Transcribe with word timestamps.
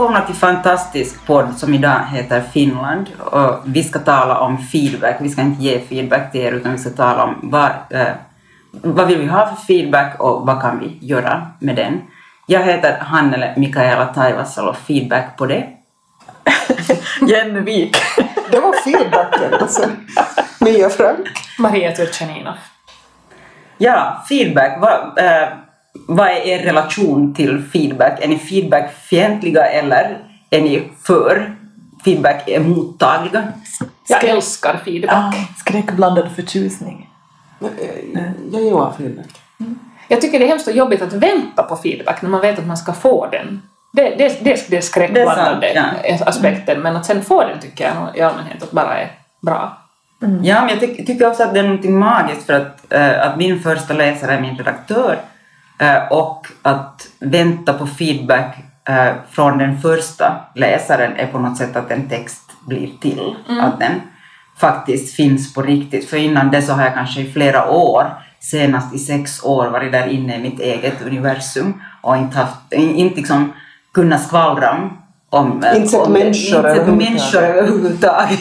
Välkomna 0.00 0.26
till 0.26 0.34
Fantastisk 0.34 1.26
podd 1.26 1.56
som 1.56 1.74
idag 1.74 2.00
heter 2.12 2.42
Finland 2.52 3.10
och 3.18 3.60
vi 3.64 3.84
ska 3.84 3.98
tala 3.98 4.38
om 4.38 4.58
feedback. 4.58 5.16
Vi 5.20 5.28
ska 5.28 5.42
inte 5.42 5.62
ge 5.62 5.80
feedback 5.80 6.32
till 6.32 6.40
er 6.40 6.52
utan 6.52 6.72
vi 6.72 6.78
ska 6.78 6.90
tala 6.90 7.24
om 7.24 7.38
vad, 7.42 7.70
eh, 7.90 8.14
vad 8.70 9.06
vill 9.06 9.18
vi 9.18 9.26
ha 9.26 9.46
för 9.46 9.56
feedback 9.56 10.20
och 10.20 10.46
vad 10.46 10.62
kan 10.62 10.78
vi 10.78 10.98
göra 11.06 11.46
med 11.58 11.76
den. 11.76 12.00
Jag 12.46 12.62
heter 12.62 12.98
Hannele 12.98 13.54
Mikaela 13.56 14.06
Taivasalo, 14.06 14.72
feedback 14.72 15.36
på 15.36 15.46
det. 15.46 15.66
Jenny 17.28 17.60
Wik. 17.60 17.96
Det 18.50 18.60
var 18.60 18.72
feedbacken 18.84 19.54
alltså. 19.60 19.82
Mia 20.60 20.90
Frank. 20.90 21.28
Maria 21.58 21.92
Turchaninov. 21.92 22.54
Ja, 23.78 24.24
feedback. 24.28 24.78
Vad, 24.80 25.18
eh, 25.18 25.48
vad 25.92 26.28
är 26.28 26.46
er 26.46 26.58
relation 26.58 27.34
till 27.34 27.62
feedback? 27.72 28.24
Är 28.24 28.28
ni 28.28 28.38
feedbackfientliga 28.38 29.66
eller 29.66 30.18
är 30.50 30.60
ni 30.60 30.82
för 31.02 31.56
feedback 32.04 32.48
är 32.48 32.60
mottagliga? 32.60 33.52
Jag 34.08 34.24
älskar 34.24 34.80
feedback. 34.84 35.14
Ah, 35.14 35.32
skräckblandad 35.58 36.32
förtjusning. 36.36 37.08
Jag 38.52 38.62
gillar 38.62 38.92
feedback. 38.92 39.40
Jag 40.08 40.20
tycker 40.20 40.38
det 40.38 40.44
är 40.44 40.48
hemskt 40.48 40.74
jobbigt 40.74 41.02
att 41.02 41.12
vänta 41.12 41.62
på 41.62 41.76
feedback 41.76 42.22
när 42.22 42.30
man 42.30 42.40
vet 42.40 42.58
att 42.58 42.66
man 42.66 42.76
ska 42.76 42.92
få 42.92 43.26
den. 43.26 43.62
Det, 43.92 44.02
det, 44.02 44.44
det, 44.44 44.70
det 44.70 44.76
är 44.76 44.80
skräckblandade 44.80 45.60
Det 45.60 45.78
är 46.10 46.16
sant, 46.16 46.28
aspekten, 46.28 46.80
men 46.80 46.96
att 46.96 47.06
sen 47.06 47.22
få 47.22 47.44
den 47.44 47.60
tycker 47.60 47.84
jag 47.84 48.16
i 48.16 48.20
allmänhet 48.20 48.62
att 48.62 48.70
bara 48.70 48.98
är 48.98 49.12
bra. 49.40 49.76
Ja, 50.42 50.60
men 50.60 50.68
jag 50.68 50.80
ty 50.80 51.04
tycker 51.04 51.26
också 51.26 51.42
att 51.42 51.54
det 51.54 51.60
är 51.60 51.68
något 51.68 51.84
magiskt 51.84 52.46
för 52.46 52.52
att, 52.52 52.92
eh, 52.92 53.26
att 53.26 53.36
min 53.36 53.60
första 53.60 53.94
läsare 53.94 54.32
är 54.32 54.40
min 54.40 54.56
redaktör 54.56 55.12
eh, 55.12 55.18
och 56.10 56.46
att 56.62 57.08
vänta 57.18 57.72
på 57.72 57.86
feedback 57.86 58.56
eh, 58.88 59.12
från 59.30 59.58
den 59.58 59.80
första 59.80 60.44
läsaren 60.54 61.16
är 61.16 61.26
på 61.26 61.38
något 61.38 61.58
sätt 61.58 61.76
att 61.76 61.90
en 61.90 62.08
text 62.08 62.50
blir 62.66 62.90
till. 63.00 63.34
Att 63.60 63.80
den 63.80 64.00
faktiskt 64.58 65.16
finns 65.16 65.54
på 65.54 65.62
riktigt. 65.62 66.10
För 66.10 66.16
innan 66.16 66.50
det 66.50 66.62
så 66.62 66.72
har 66.72 66.84
jag 66.84 66.94
kanske 66.94 67.20
i 67.20 67.32
flera 67.32 67.70
år, 67.70 68.06
senast 68.40 68.94
i 68.94 68.98
sex 68.98 69.44
år, 69.44 69.66
varit 69.66 69.92
där 69.92 70.06
inne 70.06 70.36
i 70.36 70.42
mitt 70.42 70.60
eget 70.60 71.02
universum 71.02 71.82
och 72.02 72.16
inte, 72.16 72.38
haft, 72.38 72.72
inte 72.72 73.16
liksom 73.16 73.52
kunnat 73.92 74.22
skvallra 74.22 74.70
om 74.70 74.96
om, 75.32 75.64
Inte 75.76 75.88
sett 75.88 76.08
människor 76.08 77.42
överhuvudtaget. 77.42 78.40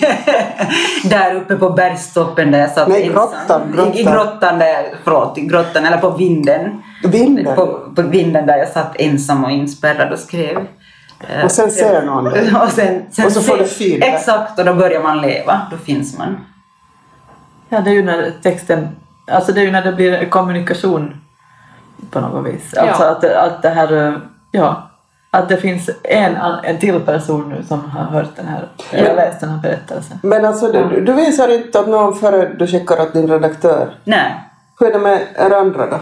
där 1.04 1.36
uppe 1.36 1.56
på 1.56 1.70
bergstoppen 1.70 2.52
där 2.52 2.60
jag 2.60 2.72
satt 2.72 2.88
Nej, 2.88 3.08
ensam. 3.08 3.14
grottan, 3.16 3.72
grottan. 3.76 3.94
I, 3.94 4.00
I 4.00 4.04
grottan, 4.04 4.60
där, 4.60 4.94
förlåt, 5.04 5.38
i 5.38 5.42
grottan 5.42 5.86
eller 5.86 5.98
på 5.98 6.10
vinden. 6.10 6.82
Vinden. 7.04 7.56
På, 7.56 7.92
på 7.96 8.02
vinden 8.02 8.46
där 8.46 8.58
jag 8.58 8.68
satt 8.68 8.96
ensam 8.96 9.44
och 9.46 9.52
inspärrad 9.52 10.14
och 10.14 10.20
skrev. 10.20 10.58
Eh, 11.28 11.46
Och 11.46 11.52
sen 11.52 11.72
ser 11.72 12.06
någon 12.06 12.24
det. 12.24 12.54
och, 12.64 12.70
sen, 12.72 13.02
sen 13.12 13.26
Och 13.26 13.32
så 13.32 13.42
får 13.42 13.58
du 13.58 13.66
feedback. 13.66 14.10
Exakt, 14.10 14.60
och 14.60 14.66
då 14.66 14.74
börjar 14.74 15.04
man 15.04 15.22
leva. 15.22 15.62
Då 15.72 15.78
finns 15.78 16.18
man. 16.18 16.38
Ja, 17.70 17.82
det 17.82 17.90
är 17.90 17.94
ju 17.94 18.04
när 18.04 18.32
texten, 18.44 18.88
alltså 19.32 19.52
det 19.52 19.62
är 19.62 19.66
ju 19.66 19.72
när 19.72 19.82
det 19.84 19.92
blir 19.92 20.30
kommunikation 20.30 21.16
på 22.12 22.20
något 22.20 22.46
vis. 22.54 22.74
Alltså 22.78 23.04
Ja. 23.04 23.10
att, 23.12 23.22
det- 23.22 23.42
att 23.42 23.62
det 23.62 23.70
här, 23.70 24.08
eh, 24.08 24.14
ja, 24.52 24.90
att 25.32 25.50
det 25.50 25.58
finns 25.58 25.90
en, 26.04 26.36
en 26.64 26.78
till 26.78 27.00
person 27.00 27.50
nu 27.50 27.64
som 27.68 27.90
har 27.90 28.04
hört 28.04 28.36
den 28.36 28.48
här, 28.48 28.68
eller 28.92 29.16
läst 29.16 29.40
den 29.40 29.50
här 29.50 29.58
berättelsen. 29.62 30.18
Men 30.24 30.46
alltså 30.46 30.72
du, 30.72 31.02
du 31.02 31.14
visar 31.14 31.54
inte 31.56 31.80
att 31.80 31.88
någon 31.88 32.16
före 32.16 32.54
du 32.60 32.68
skickar 32.68 33.02
åt 33.02 33.14
din 33.14 33.28
redaktör. 33.28 33.94
Nej. 34.04 34.44
Hur 34.80 34.88
är 34.88 34.94
det 34.94 35.00
med 35.00 35.22
er 35.38 35.52
andra 35.56 35.86
då? 35.86 35.98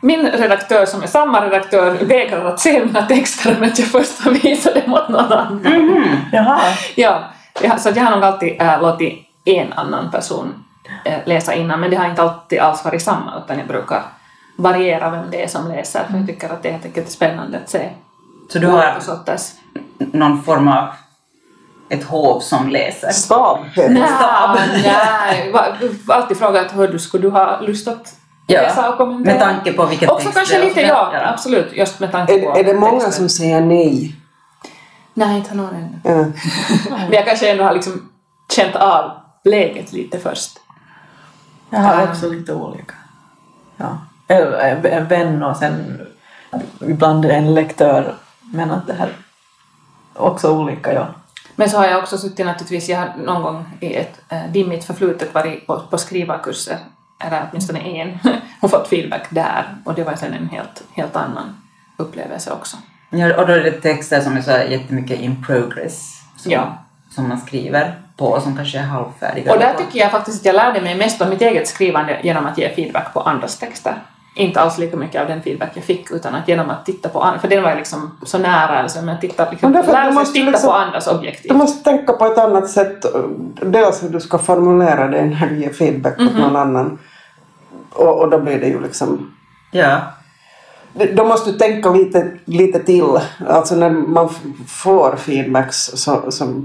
Min 0.00 0.26
redaktör, 0.26 0.86
som 0.86 1.02
är 1.02 1.06
samma 1.06 1.46
redaktör, 1.46 1.92
vägrar 1.92 2.44
att 2.44 2.60
se 2.60 2.84
mina 2.84 3.02
texter 3.02 3.56
om 3.58 3.64
inte 3.64 3.82
jag 3.82 3.90
först 3.90 4.20
har 4.20 4.30
visat 4.30 4.74
dem 4.74 4.94
åt 4.94 5.08
någon 5.08 5.32
annan. 5.32 6.28
Jaha. 6.32 6.60
Ja, 6.94 7.78
så 7.78 7.88
jag 7.94 8.04
har 8.04 8.16
nog 8.16 8.24
alltid 8.24 8.62
äh, 8.62 8.82
låtit 8.82 9.18
en 9.44 9.72
annan 9.72 10.10
person 10.10 10.64
äh, 11.04 11.18
läsa 11.24 11.54
innan, 11.54 11.80
men 11.80 11.90
det 11.90 11.96
har 11.96 12.06
inte 12.10 12.22
alltid 12.22 12.58
alls 12.58 12.84
varit 12.84 13.02
samma, 13.02 13.42
utan 13.44 13.58
jag 13.58 13.68
brukar 13.68 14.02
variera 14.56 15.10
vem 15.10 15.30
det 15.30 15.42
är 15.44 15.48
som 15.48 15.68
läser, 15.68 16.04
för 16.10 16.18
jag 16.18 16.26
tycker 16.26 16.48
att 16.48 16.62
det 16.62 16.68
är 16.68 16.72
helt 16.72 16.84
enkelt 16.84 17.10
spännande 17.10 17.58
att 17.58 17.70
se 17.70 17.88
Så 18.52 18.58
du 18.58 18.66
har 18.66 18.98
någon 19.98 20.42
form 20.42 20.68
av 20.68 20.88
ett 21.88 22.04
hov 22.04 22.40
som 22.40 22.68
läser. 22.68 23.10
Stab. 23.10 23.58
Nej, 23.76 23.88
nej. 24.84 25.54
Alltid 26.08 26.38
frågat 26.38 26.76
hur 26.76 26.88
du 26.88 26.98
skulle 26.98 27.22
du 27.22 27.30
ha 27.30 27.60
lust 27.60 27.88
att 27.88 28.19
Ja, 28.50 28.60
läsa 28.62 28.90
och 28.90 28.96
kommentera. 28.96 29.34
med 29.34 29.42
tanke 29.42 29.72
på 29.72 29.86
vilken 29.86 30.10
Också 30.10 30.30
kanske 30.30 30.64
lite, 30.64 30.80
ja, 30.80 31.10
Ja. 31.12 31.28
absolut, 31.32 31.72
just 31.72 32.00
med 32.00 32.12
tanke 32.12 32.38
på 32.40 32.50
Är, 32.50 32.58
är 32.60 32.64
det 32.64 32.74
många 32.74 32.92
texten. 32.92 33.12
som 33.12 33.28
säger 33.28 33.60
nej? 33.60 34.16
Nej, 35.14 35.36
inte 35.36 35.54
någon 35.54 35.74
ännu. 35.74 36.00
Ja. 36.04 36.24
Men 36.90 37.12
jag 37.12 37.26
kanske 37.26 37.50
ändå 37.50 37.64
har 37.64 37.72
liksom 37.74 38.10
känt 38.52 38.76
av 38.76 39.10
läget 39.44 39.92
lite 39.92 40.18
först. 40.18 40.50
Jag 41.70 41.80
har 41.80 42.02
också 42.02 42.28
lite 42.28 42.52
olika. 42.54 42.94
Ja. 43.76 43.98
En, 44.28 44.84
en 44.84 45.08
vän 45.08 45.42
och 45.42 45.56
sen 45.56 46.00
ibland 46.80 47.24
en 47.24 47.54
lektör. 47.54 48.14
Men 48.40 48.70
att 48.70 48.86
det 48.86 48.92
här 48.92 49.08
också 50.14 50.52
olika, 50.52 50.92
ja. 50.94 51.06
Men 51.56 51.70
så 51.70 51.76
har 51.76 51.86
jag 51.86 51.98
också 51.98 52.18
suttit 52.18 52.46
naturligtvis, 52.46 52.88
jag 52.88 52.98
har 52.98 53.12
någon 53.16 53.42
gång 53.42 53.78
i 53.80 53.94
ett 53.94 54.20
äh, 54.28 54.52
dimmigt 54.52 54.84
förflutet 54.84 55.34
varit 55.34 55.66
på, 55.66 55.80
på 55.90 55.98
skrivarkurser, 55.98 56.78
eller 57.26 57.46
åtminstone 57.50 57.80
en, 57.80 58.18
och 58.60 58.70
fått 58.70 58.88
feedback 58.88 59.26
där. 59.30 59.64
Och 59.84 59.94
det 59.94 60.04
var 60.04 60.14
sen 60.14 60.32
en 60.34 60.48
helt, 60.48 60.82
helt 60.94 61.16
annan 61.16 61.56
upplevelse 61.96 62.52
också. 62.52 62.76
Ja, 63.10 63.36
och 63.40 63.46
då 63.46 63.52
är 63.52 63.60
det 63.62 63.70
texter 63.70 64.20
som 64.20 64.36
är 64.36 64.42
så 64.42 64.50
jättemycket 64.50 65.20
in 65.20 65.44
progress. 65.46 66.20
Som, 66.36 66.52
Ja. 66.52 66.78
som 67.10 67.28
man 67.28 67.38
skriver 67.40 67.94
på 68.16 68.24
och 68.26 68.42
som 68.42 68.56
kanske 68.56 68.78
är 68.78 68.82
halvfärdiga. 68.82 69.52
Och 69.52 69.58
där 69.58 69.74
tycker 69.74 69.98
jag 69.98 70.10
faktiskt 70.10 70.40
att 70.40 70.46
jag 70.46 70.54
lärde 70.54 70.80
mig 70.80 70.94
mest 70.94 71.20
om 71.22 71.28
mitt 71.30 71.42
eget 71.42 71.68
skrivande 71.68 72.20
genom 72.22 72.46
att 72.46 72.58
ge 72.58 72.68
feedback 72.74 73.12
på 73.14 73.20
andras 73.20 73.58
texter. 73.58 73.94
Inte 74.34 74.60
alls 74.60 74.78
lika 74.78 74.96
mycket 74.96 75.22
av 75.22 75.28
den 75.28 75.42
feedback 75.42 75.70
jag 75.74 75.84
fick, 75.84 76.10
utan 76.10 76.34
att 76.34 76.48
genom 76.48 76.70
att 76.70 76.86
titta 76.86 77.08
på 77.08 77.22
andra, 77.22 77.40
för 77.40 77.48
den 77.48 77.62
var 77.62 77.74
liksom 77.76 78.18
så 78.22 78.38
nära, 78.38 78.82
alltså, 78.82 79.02
men 79.02 79.20
titta, 79.20 79.50
liksom, 79.50 79.72
Men 79.72 79.86
lära 79.86 80.04
sig 80.04 80.12
måste 80.12 80.32
titta 80.34 80.50
liksom- 80.50 80.68
på 80.70 80.74
andras 80.76 81.06
objektiv. 81.06 81.48
Du 81.50 81.56
måste 81.56 81.84
tänka 81.90 82.12
på 82.12 82.26
ett 82.26 82.38
annat 82.38 82.70
sätt. 82.70 83.04
Dels 83.62 84.02
hur 84.02 84.08
du 84.08 84.20
ska 84.20 84.38
formulera 84.38 85.08
det 85.08 85.24
när 85.24 85.46
du 85.46 85.60
ger 85.60 85.72
feedback 85.72 86.20
åt 86.20 86.36
någon 86.38 86.56
annan. 86.56 86.98
Och, 87.92 88.20
och 88.20 88.30
då 88.30 88.38
blir 88.38 88.60
det 88.60 88.66
ju 88.66 88.82
liksom... 88.82 89.34
Ja. 89.72 90.00
Då 91.12 91.24
måste 91.24 91.52
du 91.52 91.58
tänka 91.58 91.90
lite, 91.90 92.30
lite 92.44 92.78
till. 92.78 93.18
Alltså 93.48 93.74
när 93.76 93.90
man 93.90 94.28
får 94.66 95.16
feedbacks 95.16 95.76
så, 95.76 96.30
så 96.30 96.62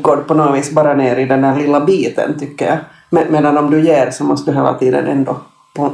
går 0.00 0.16
det 0.16 0.22
på 0.22 0.34
något 0.34 0.58
vis 0.58 0.70
bara 0.72 0.94
ner 0.94 1.16
i 1.16 1.24
den 1.24 1.44
här 1.44 1.56
lilla 1.56 1.80
biten 1.80 2.38
tycker 2.38 2.66
jag. 2.66 2.78
Men, 3.10 3.32
medan 3.32 3.58
om 3.58 3.70
du 3.70 3.80
ger 3.80 4.10
så 4.10 4.24
måste 4.24 4.50
du 4.50 4.56
hela 4.56 4.74
tiden 4.74 5.06
ändå 5.06 5.36
på, 5.74 5.92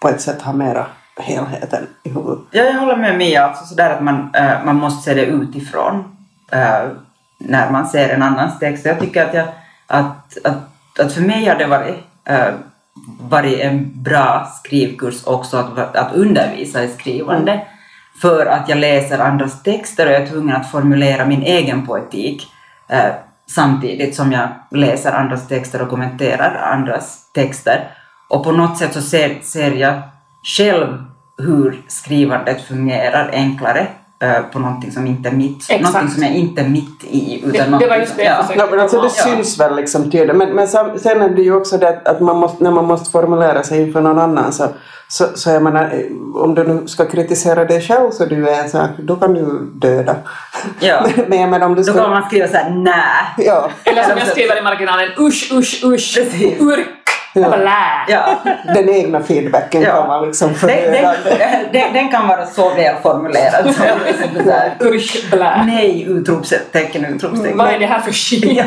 på 0.00 0.08
ett 0.08 0.20
sätt 0.20 0.42
ha 0.42 0.52
mera 0.52 0.86
helheten 1.16 1.86
i 2.02 2.08
huvudet. 2.08 2.38
Ja, 2.50 2.64
jag 2.64 2.80
håller 2.80 2.96
med 2.96 3.18
Mia. 3.18 3.46
Alltså 3.46 3.64
sådär 3.64 3.90
att 3.90 4.02
man, 4.02 4.30
eh, 4.34 4.64
man 4.64 4.76
måste 4.76 5.02
se 5.02 5.14
det 5.14 5.26
utifrån 5.26 6.16
eh, 6.52 6.88
när 7.38 7.70
man 7.70 7.86
ser 7.86 8.08
en 8.08 8.22
annans 8.22 8.58
text. 8.58 8.86
Jag 8.86 9.00
tycker 9.00 9.26
att, 9.26 9.34
jag, 9.34 9.48
att, 9.86 10.38
att, 10.44 11.00
att 11.00 11.12
för 11.12 11.20
mig 11.20 11.46
har 11.46 11.56
det 11.56 11.66
varit, 11.66 11.94
uh, 12.30 12.54
varit 13.20 13.60
en 13.60 14.02
bra 14.02 14.48
skrivkurs 14.58 15.26
också 15.26 15.56
att, 15.56 15.96
att 15.96 16.14
undervisa 16.14 16.84
i 16.84 16.88
skrivande. 16.88 17.62
För 18.22 18.46
att 18.46 18.68
jag 18.68 18.78
läser 18.78 19.18
andras 19.18 19.62
texter 19.62 20.06
och 20.06 20.12
jag 20.12 20.22
är 20.22 20.26
tvungen 20.26 20.56
att 20.56 20.70
formulera 20.70 21.26
min 21.26 21.42
egen 21.42 21.86
poetik 21.86 22.52
eh, 22.88 23.14
samtidigt 23.46 24.14
som 24.14 24.32
jag 24.32 24.48
läser 24.70 25.12
andras 25.12 25.48
texter 25.48 25.82
och 25.82 25.88
kommenterar 25.88 26.72
andras 26.72 27.32
texter. 27.32 27.90
Och 28.28 28.44
på 28.44 28.52
något 28.52 28.78
sätt 28.78 28.94
så 28.94 29.02
ser, 29.02 29.40
ser 29.42 29.72
jag 29.72 30.02
själv 30.56 31.04
hur 31.38 31.84
skrivandet 31.88 32.62
fungerar 32.62 33.30
enklare 33.32 33.86
på 34.52 34.58
någonting 34.58 34.92
som 34.92 35.06
inte 35.06 35.28
är 35.28 35.32
mitt, 35.32 35.56
Exakt. 35.70 35.82
någonting 35.94 36.14
som 36.14 36.22
jag 36.22 36.32
inte 36.32 36.60
är 36.62 36.68
mitt 36.68 37.04
i. 37.04 37.42
Det- 37.52 37.78
det 37.80 37.86
var 37.86 37.96
just 37.96 38.08
som- 38.08 38.16
det 38.18 38.24
jag 38.24 38.32
ja. 38.38 38.42
försökte 38.42 38.64
Ja, 38.64 38.70
men 38.70 38.80
alltså 38.80 39.00
det 39.00 39.10
Ja. 39.16 39.24
syns 39.24 39.60
väl 39.60 39.76
liksom 39.76 40.10
tydligt. 40.10 40.36
Men, 40.36 40.50
men 40.50 40.68
sen 40.68 41.22
är 41.22 41.28
det 41.28 41.42
ju 41.42 41.54
också 41.56 41.78
det 41.78 42.00
att- 42.04 42.20
man 42.20 42.36
måste, 42.36 42.64
när 42.64 42.70
man 42.70 42.84
måste 42.84 43.10
formulera 43.10 43.62
sig 43.62 43.82
inför 43.82 44.00
någon 44.00 44.18
annan 44.18 44.52
så, 44.52 44.68
så, 45.08 45.24
så 45.34 45.50
jag 45.50 45.62
menar, 45.62 45.82
eh, 45.84 46.42
om 46.42 46.54
du 46.54 46.64
nu 46.64 46.86
ska 46.88 47.04
kritisera 47.06 47.64
dig 47.64 47.80
själv 47.80 48.10
så 48.10 48.24
du 48.24 48.48
är 48.48 48.62
en 48.62 48.70
sak, 48.70 48.90
då 48.98 49.16
kan 49.16 49.34
du 49.34 49.70
döda. 49.74 50.16
Ja. 50.80 51.06
men, 51.28 51.40
jag 51.40 51.50
menar 51.50 51.66
om 51.66 51.74
du 51.74 51.82
Då 51.82 51.92
ska... 51.92 52.02
kan 52.02 52.10
man 52.10 52.22
skriva 52.26 52.48
såhär 52.48 52.70
nä. 52.70 53.02
Ja. 53.38 53.70
Eller 53.84 54.02
som 54.02 54.18
jag 54.18 54.26
skriver 54.28 54.58
i 54.58 54.62
marginalen, 54.62 55.08
usch, 55.18 55.52
usch, 55.52 55.84
usch, 55.84 56.14
Precis. 56.16 56.60
urk. 56.60 56.88
Jag 57.42 57.50
bara 57.50 57.62
lä. 57.62 58.04
Ja. 58.08 58.36
Den 58.74 58.88
egna 58.88 59.20
feedbacken 59.22 59.82
Ja. 59.82 59.90
kan 59.92 60.08
vara 60.08 60.20
liksom 60.20 60.48
Den, 60.48 60.68
den, 60.68 61.14
förödande. 61.22 61.68
den, 61.72 61.92
den 61.92 62.08
kan 62.08 62.28
vara 62.28 62.46
så 62.46 62.68
välformulerad. 62.74 63.74
Så 63.74 64.84
Usch, 64.86 65.30
Blä. 65.30 65.64
nej, 65.66 66.02
utropstecken, 66.08 67.04
utropstecken. 67.04 67.58
Vad 67.58 67.68
är 67.68 67.78
det 67.78 67.86
här 67.86 68.00
för 68.00 68.12
shit? 68.12 68.44
Ja. 68.56 68.64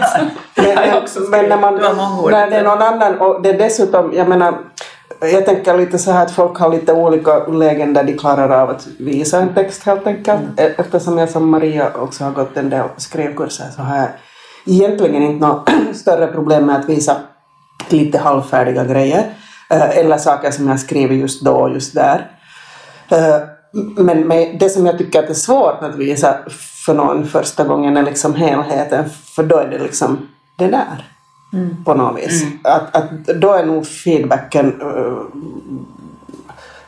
Men, 0.56 0.98
också 0.98 1.20
men 1.20 1.46
när, 1.50 1.58
man, 1.58 1.76
när 1.76 2.50
det 2.50 2.56
är 2.58 2.64
någon 2.64 2.82
annan 2.82 3.18
och 3.20 3.42
det 3.42 3.50
är 3.50 3.58
dessutom, 3.58 4.14
jag 4.16 4.28
menar, 4.30 4.54
jag 5.22 5.46
tänker 5.46 5.78
lite 5.78 5.98
så 6.00 6.12
här 6.12 6.24
att 6.26 6.32
folk 6.32 6.58
har 6.60 6.70
lite 6.70 6.94
olika 6.94 7.38
lägen 7.48 7.94
där 7.94 8.04
de 8.04 8.18
klarar 8.18 8.50
av 8.62 8.70
att 8.70 8.88
visa 9.00 9.38
en 9.40 9.54
text 9.54 9.84
helt 9.84 10.08
enkelt. 10.08 10.42
Mm. 10.60 10.74
Eftersom 10.78 11.18
jag 11.18 11.30
som 11.30 11.50
Maria 11.50 11.92
också 11.96 12.24
har 12.24 12.32
gått 12.32 12.58
en 12.58 12.70
del 12.70 12.84
skrivkurser 12.98 13.66
så 13.76 13.82
har 13.82 13.98
jag 13.98 14.08
egentligen 14.66 15.24
inte 15.24 15.48
något 15.48 15.70
större 15.94 16.28
problem 16.28 16.66
med 16.66 16.76
att 16.76 16.90
visa 16.90 17.16
lite 17.90 18.18
halvfärdiga 18.18 18.84
grejer. 18.86 19.34
eh, 19.70 19.98
Eller 19.98 20.18
saker 20.18 20.52
som 20.52 20.68
jag 20.68 20.80
skriver 20.80 21.16
just 21.16 21.42
då 21.46 21.54
och 21.56 21.70
just 21.74 21.94
där. 21.96 22.32
Eh, 23.10 23.36
Men 23.98 24.30
det 24.60 24.70
som 24.70 24.86
jag 24.86 24.98
tycker 24.98 25.24
att 25.24 25.30
är 25.30 25.34
svårt 25.34 25.84
att 25.84 25.96
visa 25.96 26.38
för 26.86 26.94
någon 26.94 27.28
första 27.28 27.64
gången 27.64 27.98
är 27.98 28.04
liksom 28.04 28.36
helheten. 28.36 29.10
För 29.36 29.44
då 29.44 29.58
är 29.58 29.68
det 29.68 29.80
liksom 29.80 30.28
det 30.58 30.68
där. 30.68 31.06
På 31.86 31.94
något 31.94 32.18
vis. 32.20 32.44
Att, 32.64 32.96
att 32.96 33.12
då 33.42 33.54
är 33.54 33.66
nog 33.66 33.88
feedbacken 33.88 34.82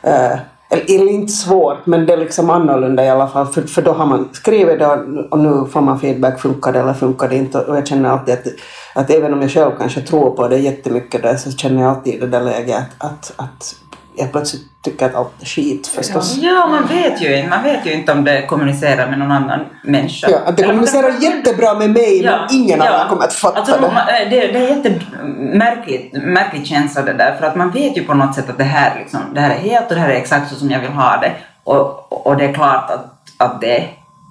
eh, 0.02 0.38
eller 0.72 1.10
inte 1.10 1.32
svårt 1.32 1.86
men 1.86 2.06
det 2.06 2.12
är 2.12 2.16
liksom 2.16 2.50
annorlunda 2.50 3.04
i 3.04 3.08
alla 3.08 3.28
fall. 3.28 3.46
För, 3.46 3.62
för 3.62 3.82
då 3.82 3.92
har 3.92 4.06
man 4.06 4.28
skrivit 4.32 4.78
det 4.78 4.86
och 5.30 5.38
nu 5.38 5.66
får 5.72 5.80
man 5.80 6.00
feedback, 6.00 6.40
funkar 6.40 6.72
det 6.72 6.78
eller 6.78 6.94
funkar 6.94 7.28
det 7.28 7.36
inte? 7.36 7.58
Och 7.58 7.76
jag 7.76 7.86
känner 7.86 8.08
alltid 8.08 8.34
att, 8.34 8.46
att 8.94 9.10
även 9.10 9.32
om 9.32 9.42
jag 9.42 9.50
själv 9.50 9.70
kanske 9.78 10.00
tror 10.00 10.30
på 10.30 10.48
det 10.48 10.58
jättemycket 10.58 11.22
där 11.22 11.36
så 11.36 11.50
känner 11.50 11.82
jag 11.82 11.90
alltid 11.90 12.14
i 12.14 12.18
det 12.18 12.26
där 12.26 12.40
läget 12.40 12.78
att, 12.78 12.94
att, 12.98 13.34
att 13.36 13.76
jag 14.16 14.32
plötsligt 14.32 14.62
tycker 14.82 15.06
att 15.06 15.14
allt 15.14 15.42
är 15.42 15.46
skit 15.46 15.86
förstås. 15.86 16.36
Ja, 16.40 16.66
man 16.66 16.86
vet 16.86 17.22
ju 17.22 17.36
inte. 17.36 17.48
Man 17.50 17.62
vet 17.62 17.86
ju 17.86 17.92
inte 17.92 18.12
om 18.12 18.24
det 18.24 18.46
kommunicerar 18.46 19.10
med 19.10 19.18
någon 19.18 19.30
annan 19.32 19.60
människa. 19.84 20.26
Ja, 20.30 20.38
att 20.46 20.56
det 20.56 20.62
Eller 20.62 20.72
kommunicerar 20.72 21.22
jättebra 21.22 21.74
med 21.74 21.90
mig 21.90 22.22
men 22.24 22.40
ingen 22.50 22.82
annan 22.82 23.08
kommer 23.08 23.24
att 23.24 23.32
fatta 23.34 23.58
alltså, 23.58 23.74
det. 23.74 23.80
man- 23.80 24.06
Det, 24.06 24.24
det 24.30 24.56
är 24.58 24.76
jättemärkligt 24.76 26.12
märklig 26.12 26.66
känsla 26.66 27.02
det 27.02 27.12
där, 27.12 27.36
för 27.38 27.46
att 27.46 27.56
man 27.56 27.70
vet 27.70 27.96
ju 27.96 28.04
på 28.04 28.14
något 28.14 28.34
sätt 28.34 28.50
att 28.50 28.58
det 28.58 28.64
här, 28.64 28.98
liksom, 28.98 29.20
det 29.34 29.40
här 29.40 29.50
är 29.50 29.58
helt 29.58 29.88
och 29.88 29.94
det 29.94 30.00
här 30.00 30.08
är 30.08 30.14
exakt 30.14 30.50
så 30.50 30.54
som 30.54 30.70
jag 30.70 30.80
vill 30.80 30.90
ha 30.90 31.16
det. 31.20 31.32
Och, 31.64 32.12
och 32.26 32.36
det 32.36 32.44
är 32.44 32.52
klart 32.52 32.90
att, 32.90 33.06
att 33.36 33.60
det 33.60 33.88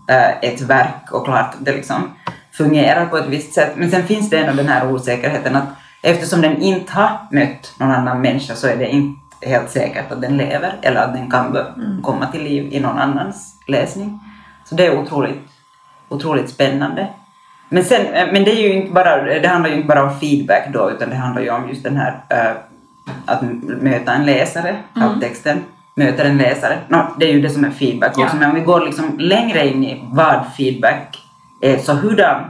är 0.07 0.37
ett 0.41 0.61
verk 0.61 1.11
och 1.11 1.25
klart 1.25 1.39
att 1.59 1.65
det 1.65 1.71
liksom 1.71 2.11
fungerar 2.53 3.05
på 3.05 3.17
ett 3.17 3.27
visst 3.27 3.53
sätt. 3.53 3.71
Men 3.75 3.91
sen 3.91 4.03
finns 4.07 4.29
det 4.29 4.37
ändå 4.37 4.53
den 4.53 4.67
här 4.71 4.91
osäkerheten 4.93 5.55
att 5.55 5.63
eftersom 6.03 6.41
den 6.41 6.61
inte 6.61 6.93
har 6.93 7.09
mött 7.31 7.73
någon 7.79 7.91
annan 7.91 8.21
människa 8.21 8.55
så 8.55 8.67
är 8.67 8.75
det 8.75 8.87
inte 8.87 9.30
helt 9.41 9.69
säkert 9.69 10.11
att 10.11 10.21
den 10.21 10.37
lever 10.37 10.73
eller 10.81 11.01
att 11.01 11.13
den 11.13 11.31
kan 11.31 11.53
bö- 11.55 12.01
komma 12.01 12.27
till 12.27 12.43
liv 12.43 12.67
i 12.73 12.79
någon 12.79 12.97
annans 12.97 13.55
läsning. 13.67 14.19
Så 14.65 14.75
det 14.75 14.85
är 14.85 14.99
otroligt, 14.99 15.41
otroligt 16.09 16.49
spännande. 16.49 17.07
Men, 17.69 17.83
sen, 17.85 18.05
eh, 18.05 18.27
men 18.33 18.43
det, 18.43 18.51
är 18.51 18.61
ju 18.67 18.73
inte 18.73 18.91
bara, 18.91 19.23
det 19.39 19.47
handlar 19.47 19.69
ju 19.69 19.75
inte 19.75 19.87
bara 19.87 20.03
om 20.03 20.19
feedback 20.19 20.67
då, 20.73 20.91
utan 20.91 21.09
det 21.09 21.15
handlar 21.15 21.41
ju 21.41 21.49
om 21.49 21.69
just 21.69 21.83
den 21.83 21.97
här 21.97 22.23
eh, 22.29 22.51
att 23.25 23.41
möta 23.81 24.13
en 24.13 24.25
läsare 24.25 24.75
av 24.95 25.19
texten. 25.19 25.63
Möter 25.95 26.25
en 26.25 26.37
läsare. 26.37 26.77
Nå, 26.87 27.07
det 27.19 27.25
är 27.29 27.33
ju 27.33 27.41
det 27.41 27.49
som 27.49 27.63
är 27.65 27.69
feedback 27.69 28.13
Ja. 28.17 28.23
också. 28.23 28.35
Men 28.37 28.49
om 28.49 28.55
vi 28.55 28.61
går 28.61 28.81
liksom 28.85 29.19
längre 29.19 29.67
in 29.67 29.83
i 29.83 30.03
vad 30.11 30.45
feedback 30.57 31.19
är, 31.61 31.77
så 31.77 31.93
hurdan, 31.93 32.43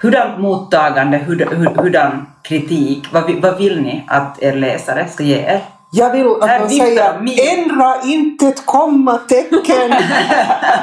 hurdan 0.00 0.40
mottagande, 0.42 1.18
hurdan, 1.18 1.48
hur- 1.56 1.82
hurdan 1.82 2.26
kritik, 2.42 3.12
vad, 3.12 3.30
vad 3.30 3.58
vill 3.58 3.80
ni 3.80 4.04
att 4.08 4.42
er 4.42 4.56
läsare 4.56 5.08
ska 5.08 5.24
ge 5.24 5.36
er? 5.36 5.60
Jag 5.94 6.10
vill 6.10 6.26
att 6.26 6.48
Här 6.48 6.60
man 6.60 6.70
säger 6.70 7.14
ändra 7.52 7.94
inte 8.04 8.46
ett 8.46 8.66
kommatecken. 8.66 9.90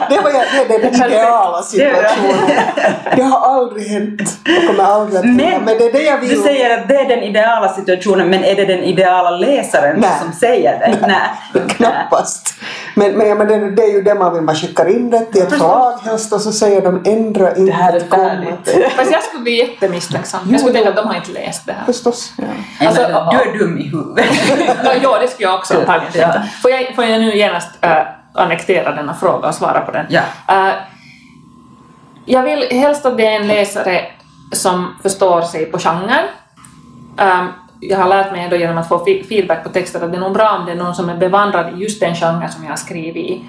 det, 0.10 0.18
var 0.22 0.30
jag, 0.30 0.68
det 0.68 0.76
är 0.76 0.80
den 0.80 0.96
ideala 0.96 1.62
situationen. 1.62 2.62
Det 3.16 3.22
har 3.22 3.56
aldrig 3.56 3.88
hänt 3.88 4.22
och 4.22 4.68
kommer 4.68 4.84
aldrig 4.84 5.20
att 5.20 5.26
hända. 5.26 5.44
Men, 5.44 5.64
Men 5.66 5.78
det 5.78 5.86
är 5.86 5.92
det 5.92 6.04
jag 6.04 6.22
du 6.22 6.28
vill. 6.28 6.44
säger 6.44 6.78
att 6.78 6.88
det 6.88 6.96
är 6.96 7.08
den 7.08 7.24
ideala 7.24 7.74
situationen, 7.74 8.30
men 8.30 8.44
är 8.44 8.56
det 8.56 8.66
den 8.66 8.80
ideala 8.80 9.30
läsaren 9.30 10.00
Nej. 10.00 10.10
som 10.22 10.34
säger 10.34 10.80
det? 10.80 11.08
Nej. 11.08 11.68
Knappast. 11.70 12.54
Men, 12.96 13.18
men, 13.18 13.38
men 13.38 13.48
det, 13.48 13.72
det 13.72 13.82
är 13.82 13.92
ju 13.92 14.02
det 14.02 14.16
man 14.16 14.34
vill. 14.34 14.44
Man 14.44 14.56
skickar 14.56 14.90
in 14.90 15.10
det 15.10 15.26
till 15.26 15.42
ett 15.42 15.50
förlag 15.50 16.00
helst 16.04 16.34
och 16.34 16.42
så 16.42 16.52
säger 16.52 16.82
de 16.82 17.02
ändra 17.06 17.56
inte 17.56 17.62
Det 17.62 17.72
här 17.72 17.94
är 17.94 17.98
ett 17.98 18.10
kommatecken. 18.10 18.90
Fast 18.98 19.12
jag 19.12 19.24
skulle 19.24 19.44
bli 19.44 19.58
jättemisstänksam. 19.58 20.40
Jag 20.52 20.60
skulle 20.60 20.74
tänka 20.74 20.90
att 20.90 20.96
de 20.96 21.08
har 21.08 21.16
inte 21.16 21.32
läst 21.32 21.66
det 21.66 21.74
här. 21.74 21.86
Förstås. 21.86 22.34
Ja. 22.38 22.88
Alltså, 22.88 23.02
du 23.32 23.50
är 23.50 23.60
dum 23.60 23.78
i 23.78 23.84
huvudet. 23.84 24.26
Ja, 25.04 25.20
det 25.20 25.28
skulle 25.28 25.50
jag 25.50 25.58
också 25.60 25.80
antagligen 25.80 26.14
tänka. 26.14 26.44
Får 26.62 26.72
jag, 26.72 26.96
får 26.96 27.04
jag 27.04 27.22
nu 27.22 27.36
genast 27.36 27.70
äh, 27.82 27.92
annektera 28.34 28.92
denna 28.96 29.14
fråga 29.14 29.48
och 29.48 29.56
svara 29.56 29.82
på 29.82 29.92
den? 29.92 30.06
Ja. 30.10 30.22
Äh, 30.48 30.74
jag 32.26 32.44
vill 32.44 32.68
helst 32.72 33.06
att 33.06 33.18
det 33.18 33.26
är 33.26 33.40
en 33.40 33.48
läsare 33.48 34.06
som 34.52 34.96
förstår 35.02 35.42
sig 35.42 35.66
på 35.66 35.80
genren. 35.80 36.26
Ähm, 37.18 37.48
jag 37.80 37.98
har 37.98 38.10
lärt 38.10 38.32
mig 38.32 38.50
då 38.50 38.56
genom 38.56 38.78
att 38.78 38.88
få 38.88 39.06
feedback 39.06 39.64
på 39.64 39.70
texter 39.70 40.06
att 40.06 40.12
det 40.12 40.18
är 40.18 40.22
nog 40.22 40.34
bra 40.34 40.58
om 40.60 40.66
det 40.66 40.72
är 40.72 40.76
någon 40.76 40.96
som 40.96 41.10
är 41.10 41.18
bevandrad 41.18 41.74
i 41.74 41.82
just 41.82 42.00
den 42.00 42.16
genre 42.16 42.50
som 42.50 42.64
jag 42.64 42.72
har 42.72 42.78
skrivit 42.78 43.16
i. 43.16 43.46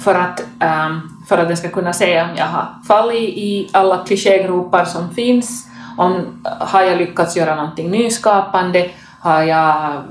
För 0.00 0.14
att, 0.14 0.40
ähm, 0.60 1.24
för 1.28 1.38
att 1.38 1.48
den 1.48 1.56
ska 1.56 1.68
kunna 1.68 1.92
se 1.92 2.22
om 2.22 2.28
jag 2.36 2.46
har 2.46 2.66
fallit 2.88 3.22
i 3.22 3.70
alla 3.72 4.04
klichégropar 4.06 4.84
som 4.84 5.14
finns, 5.14 5.66
om 5.98 6.44
har 6.60 6.82
jag 6.82 6.98
lyckats 6.98 7.36
göra 7.36 7.54
någonting 7.54 7.90
nyskapande, 7.90 8.90
har 9.20 9.42
jag 9.42 10.02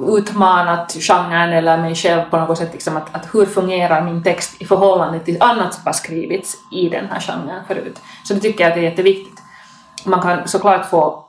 utmanat 0.00 0.92
genren 0.92 1.52
eller 1.52 1.78
mig 1.78 1.94
själv 1.94 2.22
på 2.30 2.36
något 2.36 2.58
sätt, 2.58 2.72
liksom 2.72 2.96
att, 2.96 3.14
att 3.14 3.34
hur 3.34 3.46
fungerar 3.46 4.02
min 4.02 4.22
text 4.22 4.62
i 4.62 4.64
förhållande 4.64 5.20
till 5.20 5.42
annat 5.42 5.74
som 5.74 5.82
har 5.84 5.92
skrivits 5.92 6.56
i 6.70 6.88
den 6.88 7.08
här 7.10 7.20
genren 7.20 7.64
förut. 7.68 7.98
Så 8.24 8.34
det 8.34 8.40
tycker 8.40 8.64
jag 8.64 8.68
att 8.68 8.74
det 8.74 8.80
är 8.80 8.90
jätteviktigt. 8.90 9.38
Man 10.04 10.22
kan 10.22 10.48
såklart 10.48 10.90
få 10.90 11.24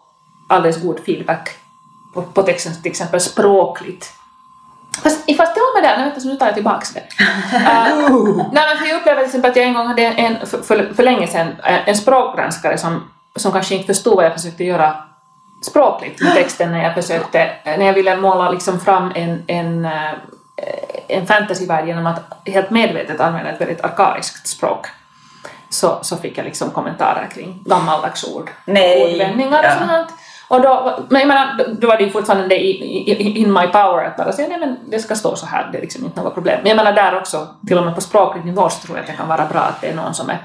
alldeles 0.48 0.82
god 0.82 1.00
feedback 1.06 1.50
på, 2.14 2.22
på 2.22 2.44
texten, 2.44 2.82
till 2.82 2.92
exempel 2.92 3.22
språkligt. 3.22 4.12
Fast, 5.04 5.38
fast 5.38 5.54
till 5.54 5.62
och 5.62 5.82
med 5.82 5.84
där, 5.84 5.98
nej, 5.98 6.06
vänta, 6.06 6.20
så 6.20 6.28
nu 6.28 6.36
tar 6.36 6.46
jag 6.46 6.56
tillbaks 6.56 6.94
det. 6.94 7.00
Uh, 7.00 8.38
nej, 8.52 8.64
men 8.70 8.78
för 8.78 8.86
jag 8.86 8.98
upplevde 8.98 9.22
till 9.22 9.26
exempel 9.26 9.52
att 9.52 9.58
jag 9.58 9.66
en 9.66 9.74
gång 9.74 9.88
hade 9.88 10.02
en, 10.02 10.46
för, 10.48 10.62
för, 10.62 10.94
för 10.94 11.04
länge 11.04 11.28
sedan 11.28 11.48
eh, 11.64 11.90
en 11.90 11.96
språkgranskare 11.96 12.78
som, 12.78 13.04
som 13.36 13.52
kanske 13.52 13.76
inte 13.76 13.94
förstod 13.94 14.16
vad 14.16 14.26
jag 14.26 14.34
försökte 14.34 14.64
göra 14.64 14.96
språkligt 15.66 16.22
med 16.22 16.34
texten 16.34 16.72
när 16.72 16.84
jag 16.84 16.94
försökte, 16.94 17.52
när 17.66 17.86
jag 17.86 17.94
ville 17.94 18.18
måla 18.18 18.50
liksom 18.52 18.80
fram 18.80 19.12
en, 19.16 19.44
en, 19.48 19.86
eh, 19.86 20.12
en 21.08 21.28
fantasyvärld 21.28 21.88
genom 21.88 22.08
att 22.08 22.22
helt 22.46 22.70
medvetet 22.70 23.20
använda 23.22 23.50
ett 23.52 23.62
väldigt 23.62 23.84
arkaiskt 23.84 24.48
språk. 24.48 24.88
Så, 25.70 25.98
så 26.02 26.18
fick 26.18 26.38
jag 26.38 26.46
liksom 26.46 26.72
kommentarer 26.72 27.28
kring 27.34 27.64
gammaldags 27.66 28.24
ord, 28.36 28.50
Nej. 28.66 29.14
ordvändningar 29.14 29.60
och 29.60 29.66
Ja. 29.66 29.88
sånt. 29.88 30.08
Och 30.48 30.62
då, 30.62 31.00
men 31.10 31.20
jag 31.20 31.28
menar, 31.28 31.76
då- 31.80 31.88
var 31.88 31.98
det 31.98 32.04
ju 32.04 32.10
fortfarande 32.10 32.48
det 32.48 32.60
i, 32.60 33.12
i, 33.12 33.40
in 33.42 33.54
my 33.54 33.68
power 33.68 34.06
att 34.06 34.18
bara 34.18 34.32
säga 34.32 34.48
nej 34.48 34.60
men 34.60 34.78
det 34.90 35.00
ska 35.00 35.16
stå 35.16 35.36
så 35.36 35.46
här, 35.46 35.70
det 35.72 35.78
är 35.78 35.82
liksom 35.82 36.06
inte 36.06 36.22
något 36.22 36.34
problem. 36.34 36.60
Men 36.62 36.70
jag 36.70 36.76
menar 36.78 36.94
där 36.94 37.18
också, 37.18 37.48
till 37.68 37.78
och 37.78 37.86
med 37.86 37.96
på 37.96 38.02
språklig 38.02 38.46
nivå 38.46 38.70
så 38.70 38.86
tror 38.86 38.98
jag 38.98 39.04
att 39.04 39.10
det 39.12 39.18
kan 39.18 39.28
vara 39.28 39.46
bra 39.46 39.60
att 39.60 39.82
det 39.82 39.88
är 39.90 39.96
någon 39.96 40.14
som 40.14 40.30
är 40.30 40.38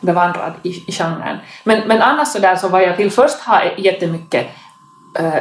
bevandrad 0.00 0.52
i, 0.62 0.68
i 0.86 0.92
genren. 0.92 1.38
Men, 1.64 1.88
men 1.88 2.02
annars 2.02 2.28
så 2.28 2.38
där 2.38 2.56
så 2.56 2.68
vad 2.68 2.82
jag 2.82 2.96
vill 2.96 3.10
först 3.10 3.40
ha 3.40 3.60
är 3.60 3.74
jättemycket 3.80 4.46
eh, 5.18 5.34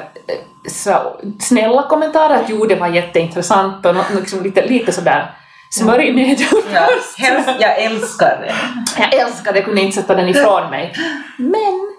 så, 0.67 1.19
snälla 1.39 1.83
kommentarer, 1.83 2.35
att 2.35 2.49
jo 2.49 2.65
det 2.65 2.75
var 2.75 2.87
jätteintressant 2.87 3.85
och 3.85 3.95
liksom 4.15 4.43
lite, 4.43 4.65
lite 4.65 4.91
sådär 4.91 5.31
smörj 5.69 6.13
med 6.13 6.39
Ja, 6.73 6.87
helst, 7.17 7.49
jag 7.59 7.83
älskar 7.83 8.37
det. 8.41 8.55
jag 9.01 9.13
älskar 9.13 9.53
det, 9.53 9.59
jag 9.59 9.65
kunde 9.65 9.81
inte 9.81 9.95
sätta 10.01 10.15
den 10.15 10.29
ifrån 10.29 10.69
mig. 10.69 10.93
Men, 11.37 11.93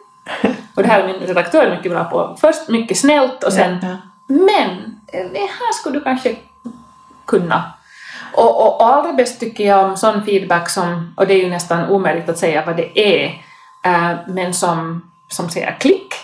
och 0.75 0.83
det 0.83 0.89
här 0.89 1.01
är 1.01 1.07
min 1.07 1.17
redaktör 1.21 1.71
mycket 1.71 1.93
bra 1.93 2.05
på, 2.05 2.37
först 2.41 2.69
mycket 2.69 2.99
snällt 2.99 3.45
och 3.45 3.53
sen 3.53 3.79
Ja. 3.83 3.97
men, 4.27 5.01
det 5.13 5.39
här 5.39 5.73
skulle 5.73 5.99
du 5.99 6.05
kanske 6.05 6.37
kunna. 7.27 7.73
Och, 8.41 8.61
och, 8.61 8.81
och 8.81 8.95
allra 8.95 9.13
bäst 9.13 9.41
tycker 9.41 9.67
jag 9.67 9.85
om 9.85 9.97
sån 9.97 10.25
feedback 10.25 10.71
som, 10.71 11.15
och 11.17 11.27
det 11.27 11.35
är 11.35 11.39
ju 11.39 11.51
nästan 11.51 11.91
omöjligt 11.91 12.29
att 12.29 12.39
säga 12.39 12.63
vad 12.67 12.77
det 12.77 12.99
är, 12.99 13.25
eh, 13.85 14.17
men 14.27 14.55
som, 14.55 15.11
som 15.29 15.51
säger 15.51 15.77
klick. 15.81 16.15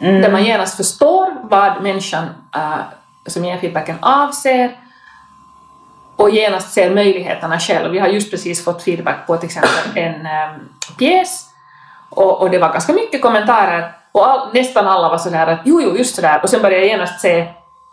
Där 0.00 0.30
man 0.30 0.44
genast 0.44 0.76
förstår 0.76 1.36
vad 1.42 1.82
människan 1.82 2.24
eh, 2.54 2.78
som 3.26 3.44
ger 3.44 3.58
feedbacken 3.58 3.96
avser 4.00 4.76
och 6.16 6.30
genast 6.30 6.72
ser 6.72 6.94
möjligheterna 6.94 7.60
själv. 7.60 7.92
Vi 7.92 7.98
har 7.98 8.08
just 8.08 8.30
precis 8.30 8.64
fått 8.64 8.82
feedback 8.82 9.26
på 9.26 9.36
till 9.36 9.46
exempel 9.46 10.04
en 10.04 10.14
um, 10.14 10.68
pjäs 10.98 11.46
och, 12.10 12.40
och 12.40 12.50
det 12.50 12.58
var 12.58 12.72
ganska 12.72 12.92
mycket 12.92 13.22
kommentarer 13.22 13.92
och 14.12 14.28
all, 14.28 14.52
nästan 14.54 14.86
alla 14.86 15.08
var 15.08 15.18
sådär 15.18 15.46
att 15.46 15.60
jo, 15.64 15.80
jo, 15.82 15.96
just 15.96 16.14
sådär 16.14 16.40
och 16.42 16.50
sen 16.50 16.62
började 16.62 16.84
jag 16.84 16.90
genast 16.90 17.20
se 17.20 17.48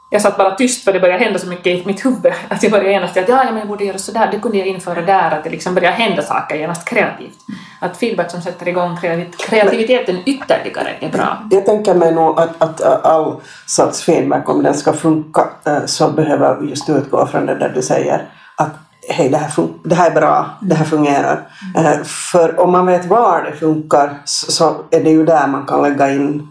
jag 0.10 0.22
satt 0.22 0.38
bara 0.38 0.56
tyst 0.56 0.84
för 0.84 0.94
det 0.94 1.00
började 1.00 1.24
hända 1.24 1.40
så 1.40 1.48
mycket 1.48 1.68
i 1.68 1.84
mitt 1.86 2.06
huvud. 2.06 2.34
Att 2.50 2.64
jag 2.64 2.72
började 2.72 2.92
genast 2.92 3.18
att 3.18 3.30
ja, 3.30 3.44
men 3.46 3.58
jag 3.58 3.68
borde 3.68 3.86
göra 3.86 3.98
sådär, 3.98 4.30
det 4.32 4.40
kunde 4.40 4.58
jag 4.58 4.68
införa 4.68 5.02
där, 5.02 5.32
att 5.32 5.44
det 5.44 5.50
liksom 5.50 5.76
började 5.76 5.96
hända 5.96 6.22
saker 6.22 6.56
genast 6.56 6.86
kreativt. 6.86 7.38
Att 7.80 7.98
feedback 7.98 8.32
som 8.32 8.42
sätter 8.42 8.68
igång 8.68 8.98
kreativ- 8.98 9.36
kreativiteten 9.38 10.18
ytterligare 10.26 10.90
är 11.00 11.10
bra. 11.10 11.38
Jag 11.52 11.66
tänker 11.66 11.94
mig 11.94 12.12
nog 12.14 12.40
att, 12.40 12.62
att 12.62 13.06
all 13.06 13.36
sorts 13.68 14.04
feedback, 14.04 14.50
om 14.50 14.64
den 14.64 14.74
ska 14.74 14.94
funka, 14.94 15.48
eh, 15.66 15.86
så 15.86 16.10
behöver 16.12 16.62
just 16.62 16.90
utgå 16.90 17.28
från 17.28 17.46
det 17.46 17.56
där 17.56 17.72
du 17.76 17.82
säger 17.82 18.30
att 18.56 18.72
hej, 19.10 19.30
det 19.30 19.38
här, 19.38 19.50
fun- 19.50 19.74
det 19.84 19.96
här 19.96 20.12
är 20.12 20.16
bra, 20.16 20.46
det 20.62 20.76
här 20.76 20.86
fungerar. 20.86 21.48
Eh, 21.78 22.04
För 22.04 22.60
om 22.60 22.72
man 22.72 22.86
vet 22.86 23.06
var 23.06 23.42
det 23.52 23.58
funkar 23.58 24.18
så 24.26 24.76
är 24.92 25.04
det 25.04 25.10
ju 25.10 25.26
där 25.26 25.48
man 25.48 25.66
kan 25.66 25.82
lägga 25.82 26.10
in 26.12 26.48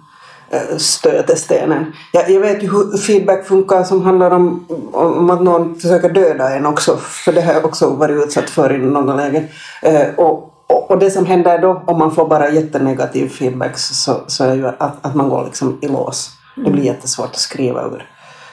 stötestenen. 0.76 1.92
Jag, 2.12 2.30
jag 2.30 2.40
vet 2.40 2.62
ju 2.62 2.70
hur 2.70 2.98
feedback 2.98 3.46
funkar 3.46 3.84
som 3.84 4.02
handlar 4.02 4.30
om, 4.30 4.66
om 4.92 5.30
att 5.30 5.42
någon 5.42 5.74
försöker 5.80 6.08
döda 6.08 6.54
en 6.56 6.66
också, 6.66 6.96
för 6.96 7.32
det 7.32 7.40
har 7.42 7.52
jag 7.52 7.64
också 7.64 7.90
varit 7.90 8.24
utsatt 8.24 8.50
för 8.50 8.74
i 8.74 8.78
några 8.78 9.14
lägen. 9.14 9.44
Eh, 9.82 10.06
Och, 10.16 10.50
och, 10.66 10.90
och 10.90 10.98
det 10.98 11.10
som 11.10 11.26
händer 11.26 11.58
då 11.58 11.82
om 11.86 11.98
man 11.98 12.14
får 12.14 12.28
bara 12.28 12.50
jättenegativ 12.50 13.28
feedback 13.28 13.78
så, 13.78 14.20
så 14.26 14.44
är 14.44 14.54
ju 14.54 14.66
att, 14.66 15.06
att 15.06 15.14
man 15.14 15.28
går 15.28 15.44
liksom 15.44 15.78
i 15.82 15.88
lås. 15.88 16.30
Det 16.56 16.70
blir 16.70 16.82
jättesvårt 16.84 17.30
att 17.30 17.36
skriva 17.36 17.82
ur 17.82 18.08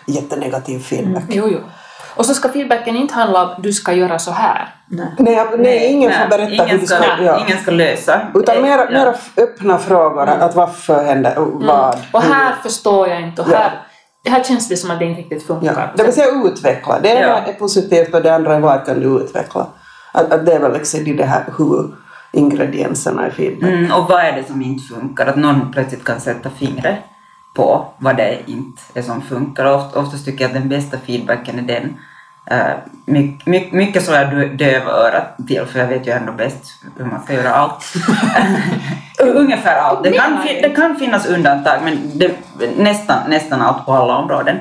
jättenegativ 0.08 0.79
feedback. 0.79 1.24
Mm. 1.24 1.38
Jo, 1.38 1.48
jo. 1.51 1.60
Och 2.15 2.25
så 2.25 2.34
ska 2.34 2.50
feedbacken 2.50 2.96
inte 2.96 3.13
handla 3.13 3.44
om 3.56 3.62
du 3.62 3.74
ska 3.74 3.94
göra 3.94 4.20
så 4.20 4.32
här. 4.32 4.75
Nej, 5.18 5.34
jag- 5.34 5.60
nej, 5.60 5.86
ingen 5.91 6.12
får 6.12 6.30
berätta 6.30 6.51
ingen 6.51 6.70
hur 6.70 6.77
du 6.80 6.86
ska 6.88 6.96
ska, 6.96 7.24
göra. 7.24 7.39
Ingen 7.48 7.58
ska 7.58 7.72
lösa. 7.72 8.22
Utan 8.36 8.62
mera, 8.62 8.86
Ja. 8.91 9.00
mera 9.00 9.13
öppna 9.38 9.77
frågor, 9.77 10.27
att 10.27 10.56
varför 10.56 11.03
händer 11.03 11.38
och 11.38 11.63
vad. 11.63 11.98
Och 12.12 12.22
här 12.22 12.53
förstår 12.63 13.08
jag 13.08 13.22
inte 13.22 13.41
och 13.41 13.48
Ja. 13.51 13.58
här, 13.58 13.82
här 14.30 14.44
känns 14.44 14.68
det 14.70 14.77
som 14.77 14.91
att 14.91 15.00
det 15.00 15.06
inte 15.06 15.22
riktigt 15.22 15.46
Ja, 15.50 15.56
funkar. 15.56 15.94
det 15.98 16.03
vill 16.03 16.13
säga 16.13 16.27
utveckla. 16.46 17.00
Det 17.00 17.10
ena 17.10 17.27
Ja. 17.27 17.38
är 17.38 17.53
positivt 17.53 18.13
och 18.15 18.22
det 18.22 18.36
andra 18.36 18.56
är 18.56 18.60
vad 18.60 18.86
kan 18.86 19.00
du 19.00 19.08
utveckla. 19.24 19.68
Att, 20.12 20.34
att 20.34 20.46
det 20.46 20.53
är 20.53 20.60
väl 20.60 20.74
liksom 20.74 21.03
de 21.03 21.24
här 21.24 21.44
huvudingredienserna 22.34 23.27
i 23.27 23.32
feedback. 23.32 23.70
Mm, 23.70 23.91
och 23.91 24.10
vad 24.10 24.20
är 24.22 24.32
det 24.32 24.44
som 24.48 24.62
inte 24.62 24.84
funkar? 24.94 25.27
Att 25.27 25.36
någon 25.36 25.72
plötsligt 25.72 26.03
kan 26.03 26.20
sätta 26.20 26.50
fingret 26.50 26.96
på 27.53 27.86
vad 27.98 28.17
det 28.17 28.39
inte 28.46 28.81
är 28.93 29.01
som 29.01 29.22
funkar. 29.22 29.65
Oft, 29.65 29.96
oftast 29.96 30.25
tycker 30.25 30.43
jag 30.43 30.50
att 30.50 30.62
den 30.62 30.70
bästa 30.70 30.98
feedbacken 30.98 31.60
är 31.60 31.63
den. 31.63 31.98
Uh, 32.51 32.74
mycket, 33.05 33.48
mycket, 33.48 33.74
mycket 33.74 34.03
så 34.03 34.12
jag 34.12 34.29
dö- 34.29 34.53
döva 34.53 34.91
örat 34.91 35.48
till 35.48 35.65
för 35.65 35.79
jag 35.79 35.88
vet 35.88 36.08
ju 36.08 36.12
ändå 36.12 36.31
bäst 36.31 36.63
hur 36.98 37.05
man 37.05 37.24
ska 37.24 37.34
göra 37.34 37.53
allt. 37.53 37.93
Ungefär 39.20 39.77
allt. 39.77 40.03
Det 40.03 40.12
kan, 40.12 40.39
det 40.46 40.70
kan 40.70 40.96
finnas 40.96 41.25
undantag 41.25 41.79
men 41.84 42.12
det, 42.13 42.38
nästan, 42.77 43.29
nästan 43.29 43.62
allt 43.62 43.86
på 43.86 43.93
alla 43.93 44.17
områden. 44.17 44.60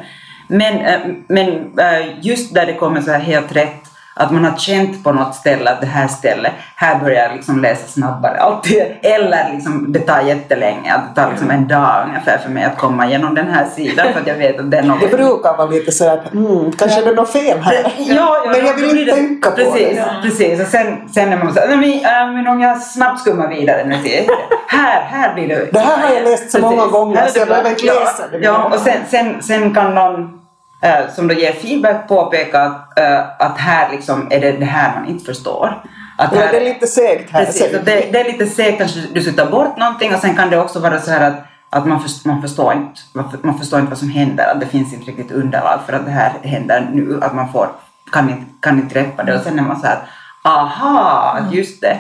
Men, 0.49 0.79
eh, 0.79 1.01
men 1.29 1.79
eh, 1.79 2.19
just 2.21 2.55
där 2.55 2.67
det 2.67 2.75
kommer 2.75 3.01
så 3.01 3.11
här 3.11 3.21
helt 3.21 3.57
rätt 3.57 3.90
att 4.15 4.31
man 4.31 4.45
har 4.45 4.57
känt 4.57 5.05
på 5.05 5.13
något 5.13 5.35
ställe 5.35 5.71
att 5.71 5.81
det 5.81 5.87
här 5.87 6.09
stället, 6.09 6.53
här 6.77 6.99
börjar 6.99 7.23
jag 7.23 7.37
liksom 7.37 7.63
läsa 7.63 7.87
snabbare 7.87 8.37
alltid. 8.41 8.83
Eller 9.03 9.51
liksom, 9.55 9.93
det 9.93 9.99
tar 10.01 10.21
jättelänge, 10.21 10.95
att 10.95 11.15
det 11.15 11.23
tar 11.23 11.31
liksom 11.31 11.51
en 11.51 11.69
dag 11.69 12.05
ungefär 12.09 12.39
för 12.39 12.51
mig 12.51 12.65
att 12.65 12.79
komma 12.79 13.07
igenom 13.07 13.35
den 13.35 13.49
här 13.49 13.65
sidan 13.77 14.13
för 14.13 14.21
att 14.21 14.27
jag 14.27 14.35
vet 14.35 14.61
att 14.61 14.71
det 14.71 14.79
är 14.79 14.83
något 14.83 15.01
Det 15.01 15.17
brukar 15.17 15.57
vara 15.57 15.67
lite 15.71 15.93
så 15.93 16.09
att 16.13 16.33
mm, 16.33 16.73
kanske 16.73 17.01
det 17.03 17.11
är 17.11 17.15
något 17.15 17.33
fel 17.33 17.59
här. 17.61 17.75
Ja, 17.99 18.43
ja, 18.45 18.51
men 18.53 18.67
jag 18.67 18.75
vill 18.75 18.85
inte 18.91 19.05
det- 19.05 19.13
tänka 19.17 19.51
på 19.51 19.57
precis, 19.57 19.97
det. 19.97 20.05
Precis, 20.23 20.61
och 20.61 20.67
sen, 20.67 21.09
sen 21.15 21.33
är 21.33 21.37
man 21.37 21.55
så 21.55 21.61
här, 21.61 21.69
"Nej, 21.69 21.77
men, 21.77 22.29
äh, 22.29 22.35
men 22.35 22.47
om 22.47 22.61
jag 22.61 22.83
snabbt 22.83 23.21
skummar 23.21 23.49
vidare 23.49 23.85
nu 23.85 24.03
till, 24.03 24.29
här, 24.69 25.01
här 25.03 25.35
blir 25.35 25.49
det... 25.49 25.69
Det 25.73 25.79
här 25.81 25.99
har 26.09 26.15
jag 26.15 26.25
läst 26.25 26.51
så 26.51 26.59
många 26.61 26.87
gånger, 26.87 27.27
så 27.27 27.39
jag 27.39 27.49
behöver 27.49 27.71
inte 27.71 27.87
ja, 27.87 27.95
läsa 28.01 28.23
det. 28.33 28.39
Ja, 28.39 28.71
och 28.75 28.81
sen, 28.81 28.97
sen, 29.11 29.43
sen 29.43 29.75
kan 29.75 29.95
någon 29.95 30.40
eh, 30.81 31.11
som 31.15 31.29
då 31.29 31.35
ger 31.35 31.53
feedback 31.53 32.09
påpeka 32.09 32.63
att, 32.63 32.99
eh, 32.99 33.21
att 33.39 33.59
här 33.59 33.91
liksom 33.93 34.27
är 34.31 34.41
det 34.41 34.53
det 34.53 34.65
här 34.65 34.95
man 35.01 35.09
inte 35.09 35.25
förstår. 35.25 35.83
Att 36.19 36.33
Ja, 36.35 36.41
här- 36.41 36.53
det 36.53 36.57
är 36.61 36.65
lite 36.65 36.87
segt 36.87 37.31
här. 37.33 37.45
Precis, 37.45 37.73
det, 37.73 37.81
det 38.13 38.21
är 38.21 38.25
lite 38.33 38.47
segt 38.47 38.79
kanske 38.79 39.01
du 39.13 39.23
ska 39.23 39.33
ta 39.45 39.51
bort 39.51 39.77
någonting 39.79 40.15
och 40.15 40.21
sen 40.21 40.37
kan 40.37 40.51
det 40.51 40.59
också 40.61 40.79
vara 40.79 41.01
så 41.01 41.11
här 41.11 41.29
att, 41.31 41.35
att 41.71 41.87
man, 41.87 42.01
först, 42.01 42.25
man, 42.25 42.43
förstår 42.43 42.73
inte, 42.73 43.01
man, 43.13 43.31
för- 43.31 43.39
man 43.43 43.59
förstår 43.59 43.79
inte 43.81 43.91
vad 43.91 43.99
som 43.99 44.11
händer, 44.11 44.47
att 44.55 44.61
det 44.61 44.67
finns 44.67 44.93
inte 44.95 45.11
riktigt 45.11 45.33
underlag 45.33 45.81
för 45.87 45.93
att 45.93 46.05
det 46.05 46.11
här 46.11 46.33
händer 46.43 46.89
nu, 46.93 47.19
att 47.23 47.35
man 47.35 47.53
får, 47.53 47.69
kan, 48.13 48.31
inte, 48.31 48.45
kan 48.61 48.79
inte 48.79 48.95
greppa 48.95 49.23
det 49.25 49.35
och 49.37 49.43
sen 49.43 49.59
är 49.59 49.63
man 49.63 49.81
så 49.81 49.87
här 49.87 49.99
aha, 50.45 51.39
att 51.39 51.53
just 51.55 51.81
det. 51.81 51.97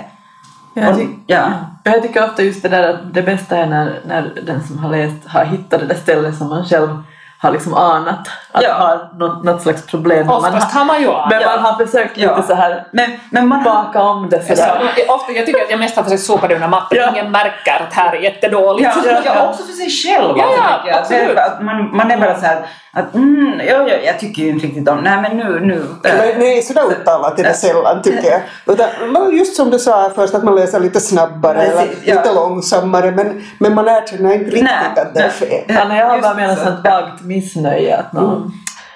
Jag, 0.75 0.89
Och- 0.91 0.97
ty- 0.97 1.07
ja. 1.27 1.43
jag 1.85 2.03
tycker 2.03 2.25
ofta 2.25 2.43
just 2.43 2.63
det 2.63 2.69
där 2.69 2.89
att 2.95 3.15
det 3.15 3.23
bästa 3.23 3.57
är 3.57 3.67
när, 3.67 4.01
när 4.07 4.33
den 4.47 4.63
som 4.67 4.79
har 4.79 4.91
läst 4.91 5.27
har 5.27 5.45
hittat 5.45 5.81
det 5.81 5.87
där 5.87 5.95
stället 5.95 6.37
som 6.39 6.49
man 6.49 6.65
själv 6.65 7.03
har 7.42 7.50
liksom 7.50 7.75
anat 7.75 8.28
att 8.52 8.62
Ja. 8.62 8.73
har 8.75 9.09
något, 9.18 9.44
något 9.44 9.62
slags 9.62 9.87
problem. 9.87 10.26
Men 10.26 10.37
Oftast 10.37 10.75
har 10.75 10.85
man 10.85 11.00
ju 11.00 11.06
men 11.06 11.16
anat. 11.16 11.44
man 11.47 11.59
har 11.64 11.87
försökt 11.87 12.16
lite 12.16 12.28
Ja. 12.37 12.42
så 12.42 12.54
här 12.54 12.87
Men, 12.92 13.11
men 13.30 13.49
man 13.49 13.62
baka 13.64 14.02
om 14.02 14.28
det 14.30 14.40
Så, 14.42 14.56
sådär. 14.56 14.82
ofta, 15.09 15.32
jag 15.32 15.47
tycker 15.47 15.64
att 15.64 15.70
jag 15.70 15.78
mest 15.80 15.97
har 15.97 16.02
försökt 16.02 16.23
sopa 16.23 16.49
det 16.49 16.54
under 16.54 16.68
mattan. 16.68 16.88
Ja. 16.90 17.11
Ingen 17.11 17.30
märker 17.32 17.82
att 17.88 17.92
här 17.94 18.16
är 18.16 18.20
jättedåligt. 18.20 18.90
Ja, 19.06 19.20
ja, 19.25 19.49
också 19.49 19.62
för 19.64 19.73
sig 19.73 19.90
själv. 19.90 20.35
Ja, 20.38 20.44
alltså, 20.44 20.88
ja, 20.88 20.99
absolut. 20.99 21.38
Att 21.38 21.62
man, 21.62 21.97
man 21.97 22.11
är 22.11 22.16
bara 22.16 22.40
så 22.40 22.47
här 22.47 22.66
att 22.92 23.14
mm, 23.14 23.61
ja, 23.68 23.88
ja, 23.88 23.94
jag 24.04 24.18
tycker 24.18 24.42
ju 24.42 24.49
inte 24.49 24.66
riktigt 24.66 24.88
om, 24.88 24.99
nej 24.99 25.18
men 25.23 25.37
nu, 25.37 25.61
nu. 25.61 25.75
äh, 26.11 26.16
Nej, 26.18 26.35
nej, 26.38 26.62
sådär 26.62 26.82
uttalat 26.90 27.38
är 27.38 27.44
det 27.44 27.54
sällan 27.54 28.02
tycker 28.02 28.30
jag. 28.30 28.40
Utan, 28.66 28.88
men 29.12 29.37
just 29.37 29.56
som 29.56 29.70
du 29.70 29.78
sa 29.78 30.11
först, 30.14 30.35
att 30.35 30.42
man 30.44 30.54
läser 30.54 30.80
lite 30.80 31.00
snabbare 31.00 31.54
Precis, 31.59 31.75
eller 31.80 31.94
ja. 32.04 32.14
lite 32.14 32.35
långsammare 32.35 33.11
men, 33.11 33.42
men 33.59 33.75
man 33.75 33.88
erkänner 33.88 34.32
inte 34.35 34.44
riktigt 34.47 34.64
Nej, 34.64 35.02
att 35.02 35.14
det 35.14 35.20
är 35.20 35.28
fel. 35.28 35.64
Ja, 35.68 35.97
jag 35.97 36.06
har 36.06 36.20
bara 36.20 36.35
så. 36.35 36.40
något 36.47 36.59
sånt 36.59 36.85
vagt 36.85 37.20
missnöje. 37.35 37.97
Att 37.97 38.13
någon, 38.13 38.53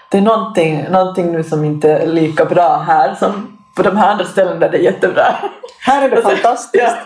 Det 0.08 0.18
är 0.18 0.22
någonting, 0.22 0.84
någonting 0.90 1.32
nu 1.32 1.44
som 1.44 1.64
inte 1.64 1.90
är 1.92 2.06
lika 2.06 2.44
bra 2.44 2.84
här 2.86 3.14
som 3.18 3.58
på 3.76 3.82
de 3.82 3.96
här 3.96 4.08
andra 4.10 4.24
ställen 4.24 4.60
där 4.60 4.68
det 4.70 4.76
är 4.78 4.82
jättebra. 4.82 5.34
Här 5.80 6.02
är 6.02 6.10
det 6.10 6.22
fantastiskt. 6.30 6.96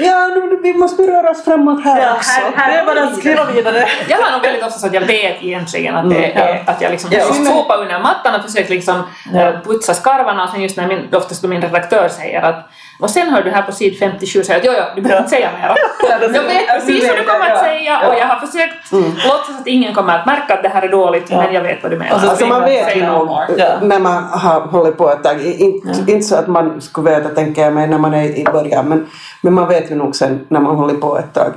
Ja, 0.00 0.26
nu, 0.34 0.60
vi 0.62 0.74
måste 0.74 1.02
röra 1.02 1.30
oss 1.30 1.44
framåt 1.44 1.84
här 1.84 2.00
Ja, 2.02 2.12
också. 2.16 2.40
här- 2.56 2.72
det 2.72 2.78
är 2.78 2.86
bara 2.86 3.04
att 3.04 3.16
skriva 3.18 3.44
vidare. 3.44 3.88
Jag 4.08 4.16
har 4.16 4.32
nog 4.32 4.42
väldigt 4.42 4.62
ofta 4.64 4.78
så 4.78 4.86
att 4.86 4.94
jag 4.94 5.00
vet 5.00 5.42
egentligen 5.42 5.94
att, 5.96 6.10
det 6.10 6.32
är, 6.32 6.62
att 6.70 6.80
jag 6.82 6.90
liksom 6.90 7.10
Ja. 7.12 7.20
försöker 7.20 7.50
sopa 7.50 7.76
under 7.76 7.98
mattan 8.00 8.34
och 8.34 8.42
försöker 8.50 8.70
liksom 8.70 9.02
Ja. 9.32 9.40
eh, 9.40 9.60
putsa 9.60 9.94
skarvarna 9.94 10.44
och 10.44 10.50
sen 10.50 10.62
just 10.62 10.76
när 10.76 10.86
min, 10.86 11.08
oftast 11.14 11.42
då 11.42 11.48
min 11.48 11.60
redaktör 11.62 12.08
säger 12.08 12.42
att 12.42 12.68
och 13.00 13.10
sen 13.10 13.28
hör 13.30 13.42
du 13.42 13.50
här 13.50 13.62
på 13.62 13.72
sid 13.72 13.98
57 13.98 14.42
säger 14.44 14.60
att 14.60 14.66
jo, 14.66 14.72
jo, 14.78 14.84
du 14.96 15.02
behöver 15.02 15.20
inte 15.22 15.30
säga 15.36 15.50
mer. 15.60 15.74
Jag 16.10 16.18
vet 16.42 16.68
precis 16.68 17.08
vad 17.08 17.16
du 17.16 17.24
kommer 17.24 17.50
att 17.50 17.58
säga 17.58 18.08
och 18.08 18.14
jag 18.14 18.26
har 18.26 18.46
försökt 18.46 18.92
låtsas 19.26 19.60
att 19.60 19.66
ingen 19.66 19.94
kommer 19.94 20.18
att 20.18 20.26
märka 20.26 20.54
att 20.54 20.62
det 20.62 20.68
här 20.68 20.82
är 20.82 20.88
dåligt 20.88 21.30
Ja. 21.30 21.36
men 21.42 21.54
jag 21.54 21.60
vet 21.62 21.82
vad 21.82 21.92
du 21.92 21.98
menar. 21.98 22.14
Och 22.14 22.20
så 22.20 22.28
Alltså 22.30 22.46
man 22.46 22.62
vet 22.64 22.96
ju 22.96 23.06
no 23.06 23.12
nog 23.12 23.38
när 23.82 23.98
man 23.98 24.22
har 24.24 24.60
hållit 24.60 24.96
på 24.98 25.10
ett 25.10 25.22
tag. 25.22 25.40
Inte, 25.42 25.88
inte 26.12 26.22
så 26.22 26.36
att 26.36 26.46
man 26.46 26.80
skulle 26.80 27.10
veta, 27.10 27.28
tänker 27.28 27.62
jag 27.62 27.72
mig, 27.72 27.86
när 27.88 27.98
man 27.98 28.14
är 28.14 28.24
i 28.24 28.44
början. 28.52 28.88
Men, 28.88 29.06
men 29.40 29.52
man 29.54 29.68
vet 29.68 29.90
ju 29.90 29.94
nog 29.94 30.16
sen 30.16 30.46
när 30.48 30.60
man 30.60 30.76
håller 30.76 30.94
på 30.94 31.18
ett 31.18 31.32
tag. 31.34 31.52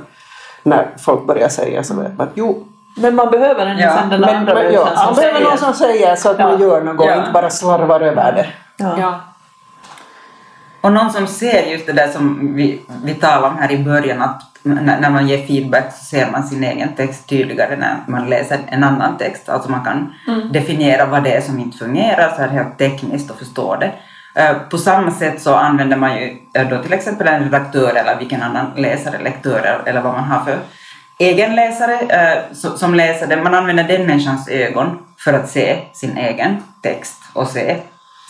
När 0.62 0.86
folk 1.04 1.26
börjar 1.26 1.48
säga 1.48 1.82
så 1.82 1.94
vet 1.94 2.18
man 2.18 2.26
att 2.26 2.32
jo. 2.34 2.64
Men 2.96 3.14
man 3.14 3.30
behöver 3.30 3.66
den 3.66 3.78
Ja, 3.78 3.96
sen 4.00 4.08
den 4.08 4.20
Men, 4.20 4.36
andra 4.36 4.54
men, 4.54 4.72
ja, 4.74 4.88
man 5.06 5.14
behöver 5.14 5.40
någon 5.40 5.58
som 5.58 5.72
säger 5.74 6.16
så 6.16 6.30
att 6.30 6.38
man 6.38 6.52
Ja. 6.60 6.66
gör 6.66 6.80
något 6.80 7.06
Ja. 7.06 7.14
inte 7.16 7.30
bara 7.32 7.50
slarvar 7.50 8.00
över 8.00 8.32
det. 8.32 8.46
Ja. 8.76 9.20
Och 10.80 10.92
någon 10.92 11.12
som 11.12 11.26
ser 11.26 11.62
just 11.66 11.86
det 11.86 11.92
där 11.92 12.08
som 12.08 12.54
vi, 12.54 12.80
vi 13.04 13.14
talade 13.14 13.46
om 13.46 13.56
här 13.58 13.72
i 13.72 13.78
början, 13.84 14.22
att 14.22 14.42
när, 14.62 15.10
man 15.10 15.28
ger 15.28 15.46
feedback 15.46 15.92
så 15.98 16.04
ser 16.04 16.30
man 16.30 16.46
sin 16.46 16.64
egen 16.64 16.88
text 16.96 17.28
tydligare 17.28 17.76
när 17.76 17.96
man 18.06 18.30
läser 18.30 18.58
en 18.68 18.84
annan 18.84 19.18
text. 19.18 19.48
Alltså 19.48 19.70
man 19.70 19.84
kan 19.84 20.12
definiera 20.52 21.06
vad 21.06 21.24
det 21.24 21.36
är 21.36 21.40
som 21.40 21.58
inte 21.60 21.78
fungerar 21.78 22.28
så 22.36 22.40
här 22.42 22.48
helt 22.48 22.78
tekniskt 22.78 23.30
och 23.30 23.38
förstå 23.38 23.76
det. 23.76 23.92
Eh, 24.42 24.56
På 24.70 24.78
samma 24.78 25.10
sätt 25.10 25.42
så 25.42 25.54
använder 25.54 25.96
man 25.96 26.16
ju 26.16 26.36
eh, 26.54 26.68
då 26.68 26.82
till 26.82 26.92
exempel 26.92 27.26
en 27.28 27.42
redaktör 27.44 27.94
eller 27.94 28.18
vilken 28.18 28.42
annan 28.42 28.66
läsare, 28.76 29.18
lektör 29.22 29.82
eller 29.86 30.00
vad 30.00 30.12
man 30.12 30.24
har 30.24 30.44
för 30.44 30.58
egen 31.18 31.56
läsare 31.56 31.94
eh, 31.94 32.42
so- 32.52 32.76
som 32.76 32.94
läser 32.94 33.26
det. 33.26 33.36
Man 33.42 33.54
använder 33.54 33.84
den 33.84 34.06
människans 34.06 34.48
ögon 34.48 34.98
för 35.18 35.32
att 35.32 35.48
se 35.48 35.78
sin 35.92 36.16
egen 36.16 36.62
text 36.82 37.22
och 37.32 37.48
se, 37.48 37.76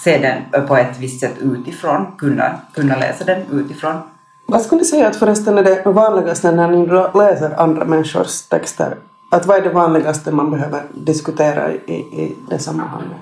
se 0.04 0.18
den 0.18 0.66
på 0.66 0.76
ett 0.76 0.98
visst 0.98 1.20
sätt 1.20 1.34
utifrån, 1.40 2.06
kunna, 2.18 2.60
kunna 2.74 2.96
läsa 2.96 3.24
den 3.24 3.42
utifrån. 3.52 3.96
Vad 4.46 4.62
skulle 4.62 4.80
ni 4.80 4.84
säga 4.84 5.08
att 5.08 5.16
förresten 5.16 5.58
är 5.58 5.62
det 5.62 5.82
vanligaste 5.84 6.52
när 6.52 6.68
ni 6.68 6.86
läser 7.18 7.60
andra 7.60 7.84
människors 7.84 8.42
texter? 8.42 8.96
Att 9.30 9.46
vad 9.46 9.56
är 9.56 9.62
det 9.62 9.68
vanligaste 9.68 10.32
man 10.32 10.50
behöver 10.50 10.82
diskutera 10.94 11.72
i, 11.72 11.92
i 11.92 12.36
det 12.50 12.58
sammanhanget? 12.58 13.18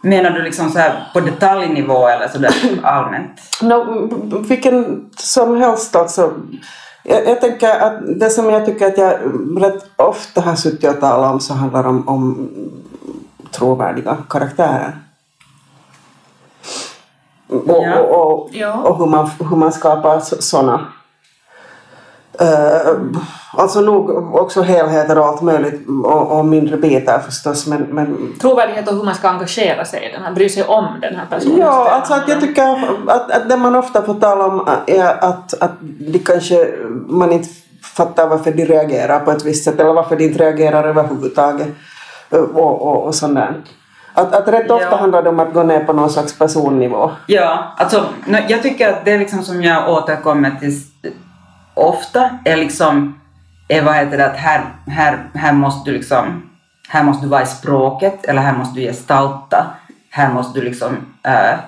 Menar 0.00 0.30
du 0.30 0.42
liksom 0.42 0.70
så 0.70 0.78
här 0.78 1.08
på 1.12 1.20
detaljnivå 1.20 2.08
eller 2.08 2.28
så 2.28 2.38
där 2.38 2.54
allmänt? 2.82 3.40
No, 3.62 4.08
vilken 4.48 5.10
som 5.16 5.56
helst 5.56 5.96
alltså. 5.96 6.32
Jag, 7.02 7.26
jag 7.26 7.40
tänker 7.40 7.80
att 7.80 8.20
det 8.20 8.30
som 8.30 8.50
jag 8.50 8.66
tycker 8.66 8.86
att 8.86 8.98
jag 8.98 9.18
rätt 9.62 9.90
ofta 9.96 10.40
har 10.40 10.54
suttit 10.54 10.90
och 10.90 11.00
talat 11.00 11.32
om 11.32 11.40
så 11.40 11.54
handlar 11.54 11.86
om, 11.86 12.08
om 12.08 12.48
trovärdiga 13.56 14.16
karaktärer. 14.30 14.96
Och, 17.48 17.62
Ja. 17.66 18.00
och, 18.00 18.32
och, 18.32 18.48
Ja. 18.52 18.72
och 18.72 18.98
hur, 18.98 19.06
man, 19.06 19.30
hur 19.50 19.56
man 19.56 19.72
skapar 19.72 20.20
sådana. 20.20 20.86
Uh, 22.42 23.20
alltså 23.52 23.80
nog 23.80 24.34
också 24.34 24.62
helheter 24.62 25.18
och 25.18 25.26
allt 25.26 25.42
möjligt 25.42 25.88
och, 26.04 26.38
och 26.38 26.44
mindre 26.44 26.76
bitar 26.76 27.18
förstås 27.18 27.66
men, 27.66 27.82
men 27.82 28.34
Trovärdighet 28.40 28.88
och 28.88 28.94
hur 28.94 29.02
man 29.04 29.14
ska 29.14 29.28
engagera 29.28 29.84
sig 29.84 30.08
i 30.08 30.12
den 30.12 30.22
här, 30.22 30.32
bry 30.32 30.48
sig 30.48 30.64
om 30.64 30.86
den 31.00 31.16
här 31.16 31.26
personen. 31.30 31.58
Ja, 31.58 31.90
alltså 31.90 32.14
att 32.14 32.28
jag 32.28 32.40
tycker 32.40 32.62
att, 33.06 33.30
att 33.30 33.48
det 33.48 33.56
man 33.56 33.76
ofta 33.76 34.02
får 34.02 34.14
tala 34.14 34.46
om 34.46 34.68
är 34.86 35.24
att, 35.24 35.62
att 35.62 35.72
de 35.80 36.18
kanske 36.18 36.68
man 37.08 37.32
inte 37.32 37.48
fattar 37.82 38.28
varför 38.28 38.52
de 38.52 38.64
reagerar 38.64 39.20
på 39.20 39.30
ett 39.30 39.44
visst 39.44 39.64
sätt 39.64 39.80
eller 39.80 39.92
varför 39.92 40.16
de 40.16 40.24
inte 40.24 40.44
reagerar 40.44 40.84
överhuvudtaget 40.84 41.68
och, 42.30 42.82
och, 42.82 43.04
och 43.06 43.14
sånt 43.14 43.34
där. 43.34 43.54
Att, 44.14 44.34
att 44.34 44.48
rätt 44.48 44.70
ofta 44.70 44.88
Ja. 44.90 44.96
handlar 44.96 45.22
det 45.22 45.28
om 45.28 45.40
att 45.40 45.52
gå 45.52 45.62
ner 45.62 45.84
på 45.84 45.92
någon 45.92 46.10
slags 46.10 46.38
personnivå. 46.38 47.10
Ja, 47.26 47.74
alltså 47.76 48.06
jag 48.48 48.62
tycker 48.62 48.92
att 48.92 49.04
det 49.04 49.18
liksom 49.18 49.42
som 49.42 49.62
jag 49.62 49.88
återkommer 49.88 50.50
till 50.60 50.72
ofta 51.74 52.30
är 52.44 52.56
liksom, 52.56 53.20
är 53.68 53.82
vad 53.82 53.94
heter 53.94 54.18
det, 54.18 54.26
att 54.26 54.36
här, 54.36 54.64
här, 54.86 55.18
här 55.34 55.52
måste 55.52 55.90
du 55.90 55.96
liksom, 55.96 56.50
här 56.88 57.02
måste 57.02 57.26
du 57.26 57.30
vara 57.30 57.42
i 57.42 57.46
språket 57.46 58.24
eller 58.24 58.42
här 58.42 58.56
måste 58.58 58.80
du 58.80 58.86
gestalta, 58.86 59.66
här 60.10 60.32
måste 60.32 60.60
du 60.60 60.64
liksom, 60.64 60.96
eh, 61.22 61.58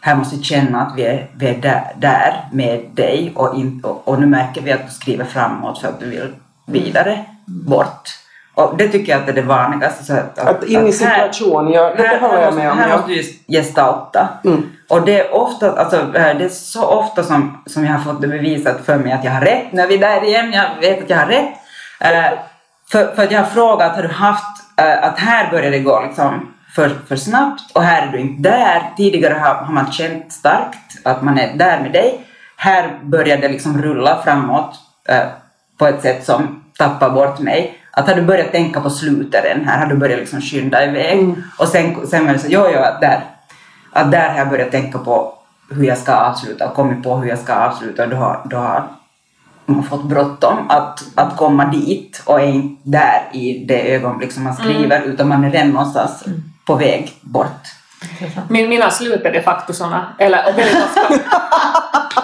här 0.00 0.16
måste 0.16 0.36
du 0.36 0.42
känna 0.42 0.80
att 0.82 0.92
vi 0.96 1.02
är, 1.02 1.30
vi 1.36 1.46
är 1.48 1.58
där, 1.58 1.92
där 1.96 2.48
med 2.52 2.84
dig 2.94 3.32
och, 3.36 3.54
in, 3.54 3.80
och, 3.84 4.08
och 4.08 4.20
nu 4.20 4.26
märker 4.26 4.62
vi 4.62 4.72
att 4.72 4.86
du 4.86 4.92
skriver 4.92 5.24
framåt 5.24 5.78
för 5.78 5.88
att 5.88 6.00
du 6.00 6.10
vill 6.10 6.34
vidare 6.66 7.24
bort. 7.46 8.10
Och 8.54 8.76
det 8.76 8.88
tycker 8.88 9.12
jag 9.12 9.20
att 9.20 9.26
det 9.26 9.32
är 9.32 9.36
det 9.36 9.42
vanligaste. 9.42 10.04
Så 10.04 10.12
att, 10.14 10.38
Att 10.38 10.64
in 10.64 10.80
i 10.80 10.84
här- 10.84 10.90
situation, 10.92 11.72
ja, 11.72 11.94
det 11.96 12.02
här, 12.06 12.20
håller 12.20 12.34
här, 12.36 12.42
jag 12.42 12.54
med 12.54 12.70
om. 12.72 12.78
här 12.78 12.88
Ja. 12.88 12.96
måste 12.96 13.10
du 13.12 13.22
gestalta. 13.48 14.28
Mm. 14.44 14.70
Och 14.90 15.02
det 15.02 15.20
är 15.20 15.34
ofta, 15.34 15.72
alltså, 15.80 15.96
eh, 15.96 16.36
det 16.38 16.44
är 16.44 16.48
så 16.48 16.84
ofta 16.86 17.22
som, 17.22 17.62
som 17.66 17.84
jag 17.84 17.92
har 17.92 18.12
fått 18.12 18.20
det 18.22 18.28
bevisat 18.28 18.76
för 18.86 18.96
mig 18.98 19.12
att 19.12 19.24
jag 19.24 19.32
har 19.32 19.40
rätt. 19.40 19.72
Nu 19.72 19.82
är 19.82 19.86
vi 19.86 19.96
där 19.96 20.24
igen, 20.24 20.52
jag 20.52 20.80
vet 20.80 21.02
att 21.02 21.10
jag 21.10 21.16
har 21.16 21.26
rätt. 21.26 21.54
Eh, 22.00 22.38
för, 22.92 23.14
för 23.14 23.22
att 23.24 23.30
jag 23.30 23.38
har 23.40 23.46
frågat, 23.46 23.96
har 23.96 24.02
du 24.02 24.08
haft 24.08 24.78
eh, 24.80 25.04
att 25.04 25.18
här 25.18 25.50
börjar 25.50 25.70
det 25.70 25.78
gå 25.78 26.00
liksom 26.02 26.54
för, 26.74 26.90
för 27.08 27.16
snabbt 27.16 27.62
och 27.74 27.82
här 27.82 28.06
är 28.06 28.12
du 28.12 28.18
inte 28.18 28.50
där. 28.50 28.82
Tidigare 28.96 29.34
har, 29.34 29.54
har 29.54 29.72
man 29.74 29.92
känt 29.92 30.32
starkt 30.32 31.06
att 31.06 31.22
man 31.22 31.38
är 31.38 31.52
där 31.54 31.80
med 31.80 31.92
dig. 31.92 32.20
Här 32.56 32.98
börjar 33.02 33.36
det 33.36 33.48
liksom 33.48 33.82
rulla 33.82 34.22
framåt 34.24 34.74
eh, 35.08 35.18
på 35.78 35.86
ett 35.86 36.02
sätt 36.02 36.24
som 36.24 36.64
tappar 36.78 37.10
bort 37.10 37.38
mig. 37.38 37.78
Att 37.96 38.08
har 38.08 38.14
du 38.14 38.22
börjat 38.22 38.52
tänka 38.52 38.80
på 38.80 38.90
slutet 38.90 39.44
än 39.44 39.64
här, 39.64 39.78
har 39.78 39.86
du 39.86 39.96
börjat 39.96 40.18
liksom 40.18 40.40
skynda 40.40 40.84
iväg. 40.84 41.34
Och 41.58 41.68
sen, 41.68 42.06
sen 42.06 42.26
var 42.26 42.32
det 42.32 42.38
så, 42.38 42.46
jo, 42.50 42.66
jo, 42.74 42.80
att 42.80 43.00
där, 43.00 43.24
att 43.92 44.10
där 44.10 44.28
har 44.30 44.38
jag 44.38 44.48
börjat 44.48 44.70
tänka 44.70 44.98
på 44.98 45.34
hur 45.70 45.84
jag 45.84 45.98
ska 45.98 46.14
avsluta 46.14 46.68
och 46.68 46.74
kommit 46.74 47.02
på 47.02 47.16
hur 47.16 47.28
jag 47.28 47.38
ska 47.38 47.54
avsluta. 47.54 48.04
Och 48.04 48.10
då 48.10 48.16
har, 48.16 48.40
då 48.50 48.56
har 48.56 48.88
man 49.66 49.82
fått 49.82 50.04
bråttom 50.04 50.70
att, 50.70 51.04
att 51.14 51.36
komma 51.36 51.64
dit 51.64 52.22
och 52.24 52.40
är 52.40 52.46
inte 52.46 52.82
där 52.82 53.22
i 53.32 53.64
det 53.68 53.94
ögonblick 53.94 54.32
som 54.32 54.44
man 54.44 54.54
skriver 54.54 55.02
utan 55.02 55.28
man 55.28 55.44
är 55.44 55.50
redan 55.50 55.70
någonstans 55.70 56.24
på 56.66 56.74
väg 56.74 57.12
bort. 57.20 57.62
Min, 58.48 58.68
mina 58.68 58.90
slut 58.90 59.24
är 59.24 59.32
de 59.32 59.40
facto 59.42 59.72
såna, 59.72 60.14
eller 60.18 60.48
och 60.48 60.58
väldigt 60.58 60.84
ofta. 60.84 61.14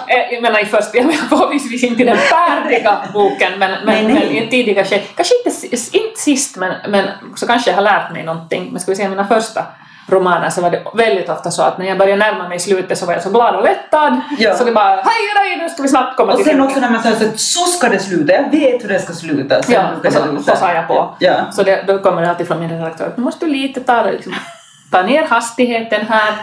Eh, 0.07 0.33
jag 0.33 0.41
menar 0.41 0.59
i 0.59 0.65
första, 0.65 0.97
jag 0.97 1.05
menar 1.05 1.19
förhoppningsvis 1.29 1.83
inte 1.83 2.03
den 2.03 2.17
färdiga 2.17 2.97
boken 3.13 3.51
men, 3.59 3.71
men, 3.71 3.85
Nej, 3.85 4.03
nej. 4.03 4.13
men 4.13 4.31
i 4.31 4.37
ett 4.37 4.51
tidigare 4.51 4.85
skede. 4.85 5.03
Kanske 5.15 5.33
inte, 5.45 5.75
inte 5.97 6.19
sist 6.19 6.57
men, 6.57 6.73
men 6.89 7.07
så 7.35 7.47
kanske 7.47 7.69
jag 7.69 7.75
har 7.75 7.83
lärt 7.83 8.11
mig 8.11 8.23
någonting. 8.23 8.69
Men 8.71 8.81
ska 8.81 8.91
vi 8.91 8.95
säga 8.95 9.09
mina 9.09 9.27
första 9.27 9.65
romaner 10.07 10.49
så 10.49 10.61
var 10.61 10.69
det 10.69 10.83
väldigt 10.93 11.29
ofta 11.29 11.51
så 11.51 11.61
att 11.63 11.77
när 11.77 11.85
jag 11.85 11.97
började 11.97 12.19
närma 12.25 12.47
mig 12.49 12.59
slutet 12.59 12.97
så 12.97 13.05
var 13.05 13.13
jag 13.13 13.23
så 13.23 13.29
glad 13.29 13.55
och 13.55 13.63
lättad. 13.63 14.21
Ja. 14.39 14.55
Så 14.55 14.63
det 14.63 14.71
bara 14.71 14.89
hej 14.95 15.03
hej 15.35 15.57
nu 15.57 15.69
ska 15.69 15.81
vi 15.83 15.89
snabbt 15.89 16.17
komma 16.17 16.31
Och 16.31 16.37
till 16.37 16.45
sen 16.45 16.53
slutet. 16.55 16.69
också 16.69 16.79
när 16.79 16.89
man 16.91 17.03
säger 17.03 17.15
så 17.15 17.25
att 17.25 17.39
så 17.39 17.65
ska 17.65 17.89
det 17.89 17.99
sluta, 17.99 18.33
jag 18.33 18.49
vet 18.51 18.83
hur 18.83 18.89
det 18.89 18.99
ska 18.99 19.13
sluta. 19.13 19.63
Sen 19.63 19.73
Ja, 19.73 19.89
ska 19.99 20.07
och 20.07 20.13
så, 20.13 20.31
det 20.31 20.43
så 20.43 20.55
sa 20.55 20.73
jag 20.73 20.87
på. 20.87 21.15
Ja. 21.19 21.33
Så 21.51 21.63
det, 21.63 21.83
då 21.87 21.99
kommer 21.99 22.21
det 22.21 22.29
alltid 22.29 22.47
från 22.47 22.59
min 22.59 22.69
redaktör 22.69 23.07
att 23.07 23.17
nu 23.17 23.23
måste 23.23 23.45
du 23.45 23.51
lite 23.51 23.79
ta, 23.81 24.03
det, 24.03 24.11
liksom, 24.11 24.35
ta 24.91 25.01
ner 25.01 25.23
hastigheten 25.27 26.05
här. 26.05 26.33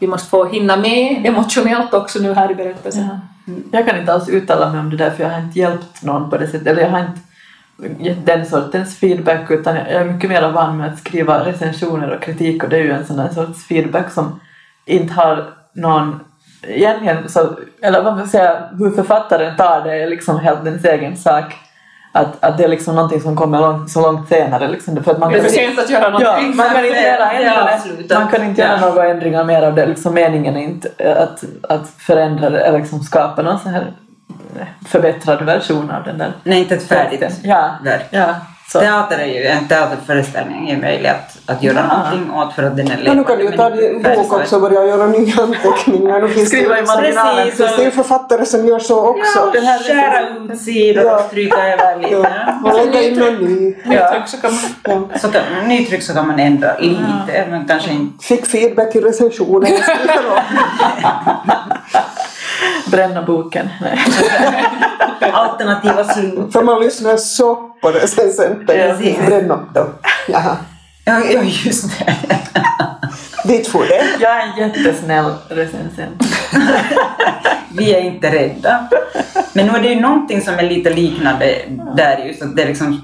Vi 0.00 0.06
måste 0.06 0.30
få 0.30 0.44
hinna 0.44 0.76
med 0.76 1.26
emotionellt 1.26 1.94
också 1.94 2.18
nu 2.18 2.34
här 2.34 2.50
i 2.50 2.54
berättelsen. 2.54 3.18
Jag 3.72 3.86
kan 3.86 4.00
inte 4.00 4.12
alls 4.12 4.28
uttala 4.28 4.70
mig 4.70 4.80
om 4.80 4.90
det 4.90 4.96
där 4.96 5.10
för 5.10 5.22
jag 5.22 5.30
har 5.30 5.40
inte 5.40 5.58
hjälpt 5.58 6.02
någon 6.02 6.30
på 6.30 6.36
det 6.36 6.46
sättet. 6.46 6.66
Eller 6.66 6.82
jag 6.82 6.90
har 6.90 7.00
inte 7.00 7.20
gett 7.98 8.26
den 8.26 8.46
sortens 8.46 8.98
feedback 8.98 9.50
utan 9.50 9.76
jag 9.76 9.88
är 9.88 10.04
mycket 10.04 10.30
mer 10.30 10.52
van 10.52 10.76
med 10.76 10.92
att 10.92 10.98
skriva 10.98 11.46
recensioner 11.46 12.10
och 12.10 12.22
kritik 12.22 12.64
och 12.64 12.68
det 12.70 12.76
är 12.76 12.82
ju 12.82 12.92
en 12.92 13.06
sån 13.06 13.16
där 13.16 13.28
sorts 13.28 13.66
feedback 13.66 14.12
som 14.12 14.40
inte 14.86 15.14
har 15.14 15.54
någon 15.72 16.20
egentligen 16.62 17.28
så, 17.28 17.58
eller 17.82 18.02
vad 18.02 18.16
man 18.16 18.28
säga, 18.28 18.68
hur 18.78 18.90
författaren 18.90 19.56
tar 19.56 19.84
det 19.84 20.02
är 20.02 20.10
liksom 20.10 20.38
helt 20.38 20.66
ens 20.66 20.84
egen 20.84 21.16
sak. 21.16 21.54
Att, 22.14 22.44
att 22.44 22.58
det 22.58 22.64
är 22.64 22.68
liksom 22.68 22.94
någonting 22.94 23.20
som 23.20 23.36
kommer 23.36 23.60
långt, 23.60 23.90
så 23.90 24.00
långt 24.00 24.28
senare. 24.28 24.68
Liksom, 24.68 25.04
för 25.04 25.10
att 25.10 25.18
man 25.18 25.32
Det 25.32 25.38
är 25.38 25.42
kan- 25.42 25.48
för 25.50 25.56
sent 25.56 25.78
att 25.78 25.90
göra 25.90 26.02
Ja, 26.04 26.10
någonting. 26.10 26.56
man 26.56 26.66
kan 26.70 26.84
inte 26.84 26.98
Det- 27.00 27.06
göra 27.06 27.18
det 27.18 27.24
är 27.24 27.34
ändringar. 27.34 27.74
avslutat. 27.74 28.18
Man 28.18 28.28
kan 28.28 28.44
inte 28.44 28.60
göra 28.60 28.78
Ja. 28.80 28.86
några 28.88 29.08
ändringar 29.08 29.44
mer 29.44 29.62
av 29.62 29.74
det. 29.74 29.86
Liksom 29.86 30.14
meningen 30.14 30.56
är 30.56 30.60
inte 30.62 30.88
att, 31.22 31.44
att 31.72 31.88
förändra 31.98 32.50
det 32.50 32.60
eller 32.60 32.78
liksom 32.78 33.00
skapa 33.00 33.42
någon 33.42 33.58
så 33.58 33.68
här 33.68 33.92
eh, 34.60 34.66
förbättrad 34.88 35.42
version 35.42 35.90
av 35.90 36.04
den 36.04 36.18
där 36.18 36.32
Nej, 36.44 36.58
inte 36.58 36.74
ett 36.74 36.88
färdigt. 36.88 37.40
Ja, 37.42 37.70
verk. 37.84 38.06
ja. 38.10 38.26
Så. 38.72 38.80
Teater 38.80 39.18
är 39.18 39.26
ju, 39.26 39.46
en 39.46 39.68
teaterföreställning 39.68 40.70
är 40.70 40.76
möjlig 40.76 41.08
att, 41.08 41.38
att 41.46 41.62
göra 41.62 41.86
Ja. 41.90 41.96
någonting 41.96 42.34
åt 42.34 42.52
för 42.54 42.62
att 42.62 42.76
den 42.76 42.90
är 42.90 43.02
Ja, 43.04 43.14
nu 43.14 43.24
kan 43.24 43.38
du 43.38 43.44
ju 43.44 43.50
ta 43.56 43.66
inte 43.66 43.80
din 43.88 44.02
bok 44.02 44.32
också 44.32 44.56
och 44.56 44.62
börja 44.62 44.86
göra 44.86 45.06
nya 45.06 45.34
anteckningar. 45.42 46.20
Nu 46.20 46.28
finns 46.28 46.48
Skriva 46.48 46.74
det, 46.74 46.80
i 46.80 46.84
marginalen. 46.84 47.46
Det 47.46 47.52
finns 47.52 47.76
det 47.76 47.82
ju 47.84 47.90
författare 47.90 48.46
som 48.46 48.66
gör 48.66 48.78
så 48.78 49.06
också. 49.06 49.38
Ja, 49.38 49.50
Den 49.52 49.64
här 49.64 49.78
skära 49.78 50.28
ut 50.52 50.60
sidor 50.60 51.04
Ja. 51.04 51.16
och 51.16 51.24
stryka 51.24 51.56
över 51.72 51.96
lite. 51.98 52.14
Ja, 52.64 52.70
och 52.70 52.86
lägga 52.86 53.02
in 53.02 53.18
någon 53.18 53.34
ny. 53.34 53.74
Nytryck 53.84 54.26
så 54.26 54.36
kan 54.36 54.50
man... 54.52 55.08
Ja. 55.12 55.18
Så 55.18 55.28
kan, 55.28 55.42
nytryck 55.66 56.02
så 56.02 56.14
kan 56.14 56.26
man 56.26 56.38
ändra 56.40 56.78
lite, 56.78 57.46
men 57.50 57.64
kanske 57.68 57.90
inte... 57.90 58.24
Fick 58.24 58.46
feedback 58.46 58.96
i 58.96 59.00
recensionen. 59.00 59.72
Bränna 62.90 63.22
boken. 63.22 63.68
Nej. 63.80 63.98
Alternativa 65.32 66.04
slut. 66.04 66.52
För 66.52 66.62
man 66.62 66.80
lyssnar 66.80 67.16
så 67.16 67.54
på 67.54 67.88
recensenten. 67.90 68.66
Precis. 68.66 69.26
Bränn 69.26 69.50
upp 69.50 69.74
dem. 69.74 69.86
Jaha. 70.28 70.56
Ja, 71.04 71.20
ja, 71.24 71.42
just 71.42 71.98
det. 71.98 72.16
Dit 73.44 73.68
får 73.68 73.84
det. 73.84 74.04
Jag 74.20 74.36
är 74.36 74.46
en 74.46 74.58
jättesnäll 74.58 75.34
recensent. 75.48 76.22
Vi 77.76 77.94
är 77.94 78.00
inte 78.00 78.30
rädda. 78.30 78.88
Men 79.52 79.66
nu 79.66 79.72
är 79.72 79.82
det 79.82 79.88
ju 79.88 80.00
någonting 80.00 80.42
som 80.42 80.54
är 80.54 80.62
lite 80.62 80.90
liknande 80.90 81.58
där 81.96 82.18
just 82.18 82.42
att 82.42 82.56
det 82.56 82.62
är 82.62 82.66
liksom 82.66 83.02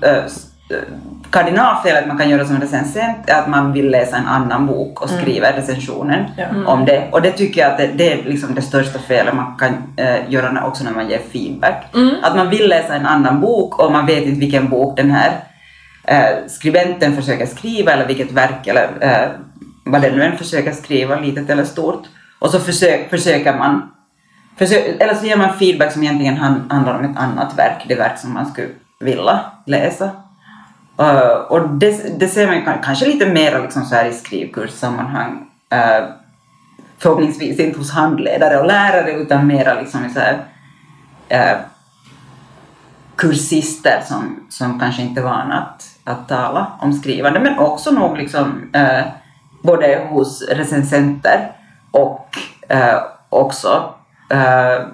kardinalfelet 1.30 2.06
man 2.06 2.18
kan 2.18 2.30
göra 2.30 2.44
som 2.44 2.60
recensent 2.60 3.28
är 3.28 3.38
att 3.38 3.48
man 3.48 3.72
vill 3.72 3.90
läsa 3.90 4.16
en 4.16 4.26
annan 4.26 4.66
bok 4.66 5.02
och 5.02 5.10
skriva 5.10 5.52
recensionen 5.56 6.24
Ja. 6.36 6.46
om 6.66 6.84
det. 6.84 7.08
Och 7.12 7.22
det 7.22 7.32
tycker 7.32 7.60
jag 7.60 7.70
att 7.70 7.78
det, 7.78 7.86
det 7.86 8.12
är 8.12 8.22
liksom 8.24 8.54
det 8.54 8.62
största 8.62 8.98
felet 8.98 9.34
man 9.34 9.56
kan 9.56 9.72
äh, 9.96 10.32
göra 10.32 10.52
när, 10.52 10.66
också 10.66 10.84
när 10.84 10.92
man 10.92 11.08
ger 11.08 11.20
feedback. 11.32 11.84
Att 12.22 12.36
man 12.36 12.50
vill 12.50 12.68
läsa 12.68 12.94
en 12.94 13.06
annan 13.06 13.40
bok 13.40 13.78
och 13.78 13.92
man 13.92 14.06
vet 14.06 14.24
inte 14.24 14.40
vilken 14.40 14.68
bok 14.68 14.96
den 14.96 15.10
här 15.10 15.32
äh, 16.04 16.46
skribenten 16.48 17.16
försöker 17.16 17.46
skriva 17.46 17.92
eller 17.92 18.06
vilket 18.06 18.32
verk 18.32 18.66
eller 18.66 18.88
äh, 19.00 19.28
vad 19.84 20.02
det 20.02 20.10
nu 20.10 20.22
än 20.22 20.38
försöker 20.38 20.72
skriva, 20.72 21.20
litet 21.20 21.50
eller 21.50 21.64
stort. 21.64 22.02
Och 22.38 22.50
så 22.50 22.60
försök, 22.60 23.10
försöker 23.10 23.58
man 23.58 23.90
Försök, 24.58 25.02
eller 25.02 25.14
så 25.14 25.26
ger 25.26 25.36
man 25.36 25.58
feedback 25.58 25.92
som 25.92 26.02
egentligen 26.02 26.36
han, 26.36 26.70
handlar 26.70 26.98
om 26.98 27.04
ett 27.04 27.18
annat 27.18 27.58
verk, 27.58 27.84
det 27.88 27.94
verk 27.94 28.18
som 28.18 28.34
man 28.34 28.46
skulle 28.46 28.68
vilja 29.00 29.40
läsa. 29.66 30.10
Uh, 31.00 31.30
och 31.48 31.68
det, 31.68 32.18
det 32.20 32.28
ser 32.28 32.46
man 32.46 32.82
kanske 32.82 33.06
lite 33.06 33.26
mer 33.26 33.62
liksom 33.62 33.84
så 33.84 33.94
här 33.94 34.04
i 34.04 34.12
skrivkurssammanhang. 34.12 35.46
Uh, 35.74 36.08
förhoppningsvis 36.98 37.58
inte 37.58 37.78
hos 37.78 37.92
handledare 37.92 38.58
och 38.60 38.66
lärare 38.66 39.12
utan 39.12 39.46
mera 39.46 39.74
liksom 39.74 40.10
så 40.14 40.20
här, 40.20 40.34
uh, 41.32 41.60
kursister 43.16 44.02
som, 44.04 44.46
som 44.50 44.80
kanske 44.80 45.02
inte 45.02 45.20
är 45.20 45.24
vana 45.24 45.54
att, 45.54 45.84
att 46.04 46.28
tala 46.28 46.72
om 46.80 46.92
skrivande 46.92 47.40
men 47.40 47.58
också 47.58 47.90
nog 47.90 48.18
liksom 48.18 48.70
uh, 48.76 49.06
både 49.62 50.06
hos 50.10 50.42
recensenter 50.42 51.52
och 51.90 52.28
uh, 52.74 53.02
också 53.28 53.94
uh, 54.34 54.86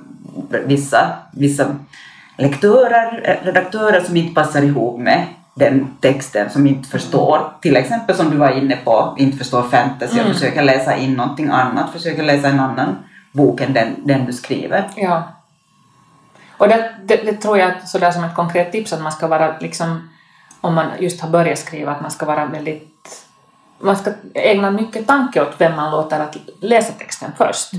vissa, 0.67 1.13
vissa 1.33 1.67
lektörer, 2.39 3.39
redaktörer 3.43 4.01
som 4.01 4.17
inte 4.17 4.35
passar 4.35 4.63
ihop 4.63 5.01
med 5.01 5.27
den 5.55 5.97
texten, 6.01 6.51
som 6.51 6.67
inte 6.67 6.89
förstår, 6.89 7.53
till 7.61 7.77
exempel 7.77 8.17
som 8.17 8.31
du 8.31 8.37
var 8.37 8.51
inne 8.51 8.77
på, 8.77 9.15
inte 9.19 9.37
förstår 9.39 9.63
fantasy 9.63 10.21
och 10.21 10.27
försöker 10.27 10.63
läsa 10.63 10.97
in 10.97 11.15
någonting 11.15 11.49
annat, 11.49 11.93
försöker 11.93 12.23
läsa 12.23 12.49
en 12.49 12.61
annan 12.61 12.97
bok 13.33 13.61
än 13.61 13.73
den, 13.73 13.95
den 14.05 14.25
du 14.25 14.33
skriver. 14.33 14.91
Ja. 14.97 15.23
Och 16.57 16.69
det, 16.69 16.95
det, 17.05 17.17
det 17.17 17.33
tror 17.33 17.59
jag 17.59 17.71
att 17.71 17.89
sådär 17.89 18.11
som 18.11 18.25
ett 18.25 18.35
konkret 18.35 18.73
tips 18.73 18.93
att 18.93 19.03
man 19.03 19.13
ska 19.13 19.27
vara 19.27 19.59
liksom, 19.59 20.09
om 20.61 20.75
man 20.75 20.87
just 20.99 21.21
har 21.21 21.29
börjat 21.29 21.59
skriva, 21.59 21.93
att 21.93 22.03
man 22.03 22.11
ska 22.11 22.27
vara 22.27 22.47
väldigt, 22.47 23.27
man 23.81 23.97
ska 23.97 24.11
ägna 24.35 24.71
mycket 24.71 25.07
tanke 25.07 25.43
åt 25.43 25.55
vem 25.59 25.77
man 25.77 25.91
låter 25.91 26.21
att 26.21 26.37
läsa 26.61 26.93
texten 26.93 27.33
först. 27.37 27.73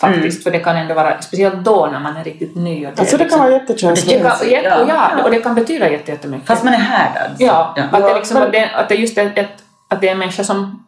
Faktiskt, 0.00 0.42
för 0.42 0.50
det 0.50 0.58
kan 0.58 0.76
ändå 0.76 0.94
vara, 0.94 1.20
speciellt 1.22 1.64
då 1.64 1.88
när 1.92 2.00
man 2.00 2.16
är 2.16 2.24
riktigt 2.24 2.56
ny. 2.56 2.86
Och 2.86 2.92
det, 2.94 3.00
Alltså 3.00 3.16
det 3.16 3.24
kan 3.24 3.24
liksom- 3.24 3.40
vara 3.40 3.50
det 3.50 3.56
jättekänsligt. 3.56 4.22
kan, 4.22 4.48
jätte, 4.50 4.68
Ja. 4.88 5.10
ja, 5.18 5.24
och 5.24 5.30
det 5.30 5.40
kan 5.40 5.54
betyda 5.54 5.90
jätte- 5.90 6.10
jättemycket. 6.10 6.46
Fast 6.48 6.64
man 6.64 6.74
är 6.74 6.78
härdad. 6.78 7.36
så- 7.38 7.44
Ja, 7.44 7.74
ja. 7.76 7.82
Att, 7.92 8.02
det 8.08 8.14
liksom, 8.14 8.42
att, 8.42 8.52
det, 8.52 8.70
att 8.74 8.88
det 8.88 8.94
just 8.94 9.18
är 9.18 9.32
ett, 9.34 9.62
att 9.88 10.00
det 10.00 10.08
är 10.08 10.12
en 10.12 10.18
människa 10.18 10.44
som, 10.44 10.86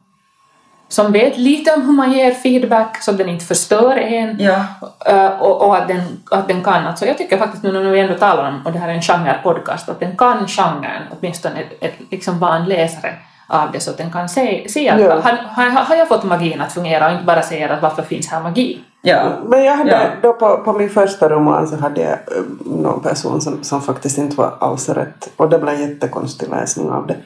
som 0.88 1.12
vet 1.12 1.37
lite 1.38 1.73
om 1.75 1.83
hur 1.83 1.92
man 1.92 2.12
ger 2.12 2.35
feedback 2.35 3.03
så 3.03 3.11
att 3.11 3.18
den 3.18 3.29
inte 3.29 3.44
förstör 3.44 3.97
en 3.97 4.37
Ja. 4.40 4.64
eh, 5.07 5.27
och, 5.27 5.62
och 5.66 5.77
att, 5.77 5.88
den, 5.88 6.03
att 6.31 6.49
den 6.49 6.62
kan. 6.64 6.87
Alltså 6.87 7.07
jag 7.07 7.18
tycker 7.18 7.38
faktiskt 7.38 7.62
nu 7.62 7.73
när 7.73 7.90
vi 7.90 8.01
ändå 8.01 8.14
talar 8.14 8.49
om, 8.49 8.62
och 8.66 8.73
det 8.73 8.79
här 8.79 8.88
är 8.88 8.92
en 8.94 9.03
genrepodcast, 9.03 9.88
att 9.88 10.01
den 10.01 10.16
kan 10.16 10.47
genren, 10.49 11.03
åtminstone 11.18 11.61
ett, 11.61 11.85
ett, 11.85 11.94
liksom 12.11 12.38
vara 12.38 12.57
en 12.57 12.64
läsare 12.64 13.14
av 13.51 13.73
det 13.73 13.81
så 13.81 13.90
att 13.90 13.97
den 13.99 14.12
kan 14.12 14.29
se, 14.29 14.66
se 14.68 14.88
att 14.88 15.01
Ja. 15.01 15.21
har, 15.21 15.33
har, 15.33 15.71
har 15.71 15.97
jag 15.97 16.09
fått 16.09 16.25
magin 16.25 16.61
att 16.61 16.73
fungera 16.73 17.07
och 17.07 17.12
inte 17.12 17.25
bara 17.25 17.42
säga 17.42 17.73
att 17.75 17.83
varför 17.83 18.03
finns 18.03 18.29
här 18.31 18.40
magi? 18.40 18.81
Ja. 19.03 19.33
Men 19.49 19.65
jag 19.65 19.77
hade, 19.77 19.91
Ja. 19.91 20.09
då 20.23 20.33
på, 20.33 20.57
på 20.65 20.73
min 20.73 20.91
första 20.91 21.29
roman 21.29 21.69
så 21.69 21.77
hade 21.77 22.01
jag 22.01 22.11
eh, 22.13 22.43
någon 22.65 23.01
person 23.03 23.41
som, 23.41 23.63
som 23.65 23.81
faktiskt 23.81 24.19
inte 24.19 24.37
var 24.37 24.55
alls 24.61 24.89
rätt 24.89 25.31
och 25.37 25.49
det 25.49 25.59
blev 25.59 25.75
en 25.75 25.81
jättekonstig 25.81 26.49
läsning 26.49 26.91
av 26.91 27.07
det. 27.07 27.17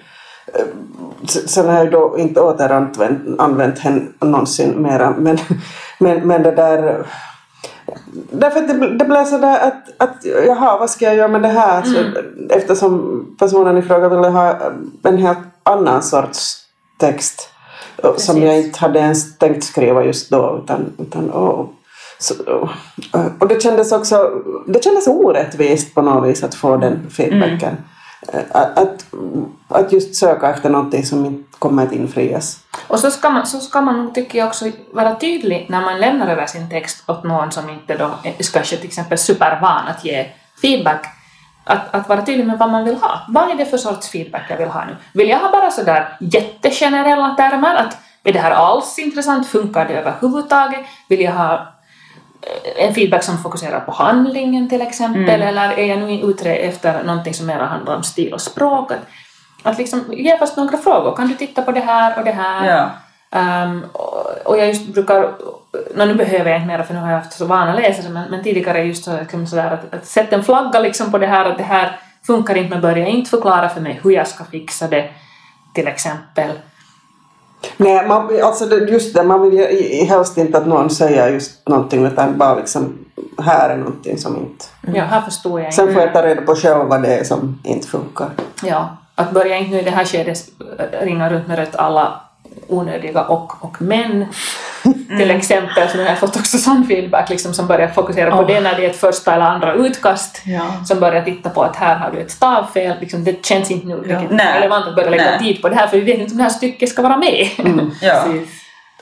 Eh, 0.54 0.64
Sen 1.26 1.68
har 1.68 1.78
jag 1.78 1.90
då 1.90 2.18
inte 2.18 2.40
återanvänt 2.40 3.40
använt 3.40 3.78
henne 3.78 4.02
någonsin 4.20 4.82
mera 4.82 5.10
men, 5.18 5.38
men, 5.98 6.28
men 6.28 6.42
det 6.42 6.50
där 6.50 7.06
Därför 8.30 8.60
att 8.60 8.68
det, 8.68 8.96
det 8.98 9.04
blev 9.04 9.24
sådär 9.24 9.58
att, 9.60 10.02
att 10.02 10.24
jaha, 10.46 10.78
vad 10.78 10.90
ska 10.90 11.04
jag 11.04 11.14
göra 11.14 11.28
med 11.28 11.42
det 11.42 11.48
här? 11.48 11.82
Så, 11.82 11.98
eftersom 12.50 13.24
personen 13.38 13.78
i 13.78 13.82
fråga 13.82 14.08
ville 14.08 14.28
ha 14.28 14.56
en 15.02 15.18
helt 15.18 15.38
annan 15.62 16.02
sorts 16.02 16.56
text 16.98 17.48
och- 17.96 18.20
som 18.20 18.34
Precis. 18.34 18.44
jag 18.44 18.58
inte 18.60 18.78
hade 18.78 18.98
ens 18.98 19.38
tänkt 19.38 19.64
skriva 19.64 20.04
just 20.04 20.30
då. 20.30 20.60
Utan, 20.64 20.92
utan, 20.98 21.30
åh. 21.32 21.66
Så, 22.18 22.34
och 23.38 23.48
det 23.48 23.62
kändes 23.62 23.92
också 23.92 24.30
det 24.66 24.84
kändes 24.84 25.06
orättvist 25.06 25.94
på 25.94 26.02
något 26.02 26.28
vis 26.30 26.42
att 26.42 26.54
få 26.54 26.76
den 26.76 27.10
feedbacken. 27.10 27.76
Eh, 28.32 28.40
Att, 28.50 28.78
att, 28.78 29.04
att 29.68 29.92
just 29.92 30.14
söka 30.14 30.50
efter 30.50 30.70
någonting 30.70 31.04
som 31.06 31.26
inte 31.26 31.58
kommer 31.58 31.82
att 31.86 31.92
infrias. 31.92 32.58
Och 32.88 32.98
så 33.00 33.10
ska 33.10 33.30
man, 33.30 33.46
så 33.46 33.60
ska 33.60 33.80
man 33.80 34.04
nog, 34.04 34.14
tycker 34.14 34.38
jag 34.38 34.48
också 34.48 34.70
vara 34.92 35.14
tydlig 35.14 35.66
när 35.70 35.80
man 35.80 36.00
lämnar 36.00 36.26
över 36.28 36.46
sin 36.46 36.70
text 36.70 37.04
åt 37.06 37.24
någon 37.24 37.52
som 37.52 37.70
inte 37.70 37.96
då 37.96 38.04
är 38.24 38.52
kanske 38.52 38.76
till 38.76 38.86
exempel 38.86 39.18
supervan 39.18 39.88
att 39.88 40.04
ge 40.04 40.26
feedback. 40.62 41.06
Att, 41.64 41.94
att 41.94 42.08
vara 42.08 42.22
tydlig 42.22 42.46
med 42.46 42.58
vad 42.58 42.70
man 42.70 42.84
vill 42.84 42.96
ha. 42.96 43.20
Vad 43.28 43.50
är 43.50 43.54
det 43.54 43.66
för 43.66 43.76
sorts 43.76 44.08
feedback 44.08 44.42
jag 44.48 44.56
vill 44.56 44.68
ha 44.68 44.84
nu? 44.84 44.96
Vill 45.14 45.28
jag 45.28 45.38
ha 45.38 45.50
bara 45.50 45.70
sådär 45.70 46.16
jättegenerella 46.20 47.34
termer? 47.34 47.74
Att 47.74 47.98
är 48.24 48.32
det 48.32 48.38
här 48.38 48.50
alls 48.50 48.98
intressant? 48.98 49.46
Funkar 49.46 49.88
det 49.88 49.94
överhuvudtaget? 49.94 50.80
Vill 51.08 51.20
jag 51.20 51.32
ha 51.32 51.54
eh, 51.54 52.86
en 52.86 52.94
feedback 52.94 53.22
som 53.22 53.38
fokuserar 53.38 53.80
på 53.80 53.92
handlingen 53.92 54.68
till 54.68 54.82
exempel? 54.82 55.42
Eller 55.42 55.72
är 55.72 55.84
jag 55.84 55.98
nu 55.98 56.20
ute 56.20 56.54
efter 56.54 57.02
någonting 57.02 57.34
som 57.34 57.46
mer 57.46 57.58
handlar 57.58 57.96
om 57.96 58.02
stil 58.02 58.34
och 58.34 58.40
språk? 58.40 58.92
Att, 58.92 59.06
att 59.62 59.78
liksom 59.78 60.04
ge 60.08 60.38
fast 60.38 60.56
några 60.56 60.78
frågor. 60.78 61.16
Kan 61.16 61.28
du 61.28 61.34
titta 61.34 61.62
på 61.62 61.72
det 61.72 61.80
här 61.80 62.18
och 62.18 62.24
det 62.24 62.32
här? 62.32 62.76
Ja. 62.76 62.90
Ehm, 63.32 63.84
och, 64.44 64.58
jag 64.58 64.68
just 64.68 64.86
brukar, 64.86 65.34
nå, 65.94 66.04
nu 66.04 66.14
behöver 66.14 66.50
jag 66.50 66.58
inte 66.58 66.66
mera 66.66 66.84
för 66.84 66.94
nu 66.94 67.00
har 67.00 67.10
jag 67.10 67.18
haft 67.18 67.32
så 67.32 67.46
vana 67.46 67.74
läsare, 67.74 68.12
men, 68.12 68.30
men 68.30 68.42
tidigare 68.42 68.84
just 68.84 69.04
så, 69.04 69.18
sådär 69.46 69.70
att, 69.70 69.94
att 69.94 70.06
sätta 70.06 70.36
en 70.36 70.44
flagga 70.44 70.80
liksom 70.80 71.10
på 71.10 71.18
det 71.18 71.26
här 71.26 71.44
att 71.44 71.58
det 71.58 71.64
här 71.64 72.00
funkar 72.26 72.54
inte, 72.54 72.70
men 72.70 72.80
börja 72.80 73.06
inte 73.06 73.30
förklara 73.30 73.68
för 73.68 73.80
mig 73.80 74.00
hur 74.02 74.10
jag 74.10 74.28
ska 74.28 74.44
fixa 74.44 74.88
det 74.88 75.10
till 75.74 75.88
exempel. 75.88 76.50
Nej, 77.76 78.08
man, 78.08 78.42
alltså 78.42 78.78
just 78.78 79.14
det, 79.14 79.22
man 79.22 79.42
vill 79.42 79.52
ju 79.52 80.04
helst 80.04 80.38
inte 80.38 80.58
att 80.58 80.66
någon 80.66 80.90
säger 80.90 81.28
just 81.28 81.68
någonting 81.68 82.06
utan 82.06 82.38
bara 82.38 82.54
liksom 82.54 82.98
här 83.38 83.70
är 83.70 83.76
någonting 83.76 84.18
som 84.18 84.36
inte... 84.36 84.64
Ja, 84.98 85.04
här 85.04 85.20
förstår 85.20 85.60
jag 85.60 85.68
inte. 85.68 85.76
Sen 85.76 85.92
får 85.92 86.02
jag 86.02 86.12
ta 86.12 86.26
reda 86.26 86.42
på 86.42 86.54
själv 86.54 86.84
vad 86.84 87.02
det 87.02 87.18
är 87.18 87.24
som 87.24 87.60
inte 87.64 87.88
funkar. 87.88 88.30
Ja, 88.62 88.96
att 89.14 89.30
börja 89.30 89.56
inte 89.56 89.70
nu 89.70 89.80
i 89.80 89.84
det 89.84 89.90
här 89.90 90.04
skedet 90.04 90.38
ringa 91.00 91.30
runt 91.30 91.46
med 91.46 91.58
rött 91.58 91.76
alla 91.76 92.20
onödiga 92.68 93.22
och 93.22 93.64
och 93.64 93.82
men. 93.82 94.26
Till 95.18 95.30
exempel, 95.30 95.88
så 95.88 95.98
har 95.98 96.04
jag 96.04 96.18
fått 96.18 96.36
också 96.36 96.58
sån 96.58 96.86
feedback 96.86 97.30
liksom, 97.30 97.54
som 97.54 97.66
börjar 97.66 97.88
fokusera 97.88 98.30
på 98.30 98.36
Oh. 98.42 98.46
det 98.46 98.60
när 98.60 98.76
det 98.76 98.86
är 98.86 98.90
ett 98.90 98.96
första 98.96 99.34
eller 99.34 99.44
andra 99.44 99.74
utkast. 99.74 100.42
Ja. 100.44 100.84
Som 100.84 101.00
börjar 101.00 101.22
titta 101.22 101.50
på 101.50 101.62
att 101.62 101.76
här 101.76 101.96
har 101.96 102.10
du 102.10 102.18
ett 102.20 102.30
stavfel. 102.30 102.96
Liksom, 103.00 103.24
det 103.24 103.46
känns 103.46 103.70
inte 103.70 103.86
nu 103.86 104.26
Nej. 104.30 104.54
relevant 104.60 104.86
att 104.86 104.94
börja 104.96 105.10
lägga 105.10 105.24
Nej. 105.24 105.38
tid 105.38 105.62
på 105.62 105.68
det 105.68 105.74
här 105.74 105.86
för 105.86 105.96
vi 105.98 106.04
vet 106.04 106.18
inte 106.20 106.30
om 106.32 106.36
det 106.36 106.42
här 106.42 106.50
stycket 106.50 106.88
ska 106.88 107.02
vara 107.02 107.16
med. 107.16 107.48
Ja. 108.02 108.22
Precis. 108.26 108.48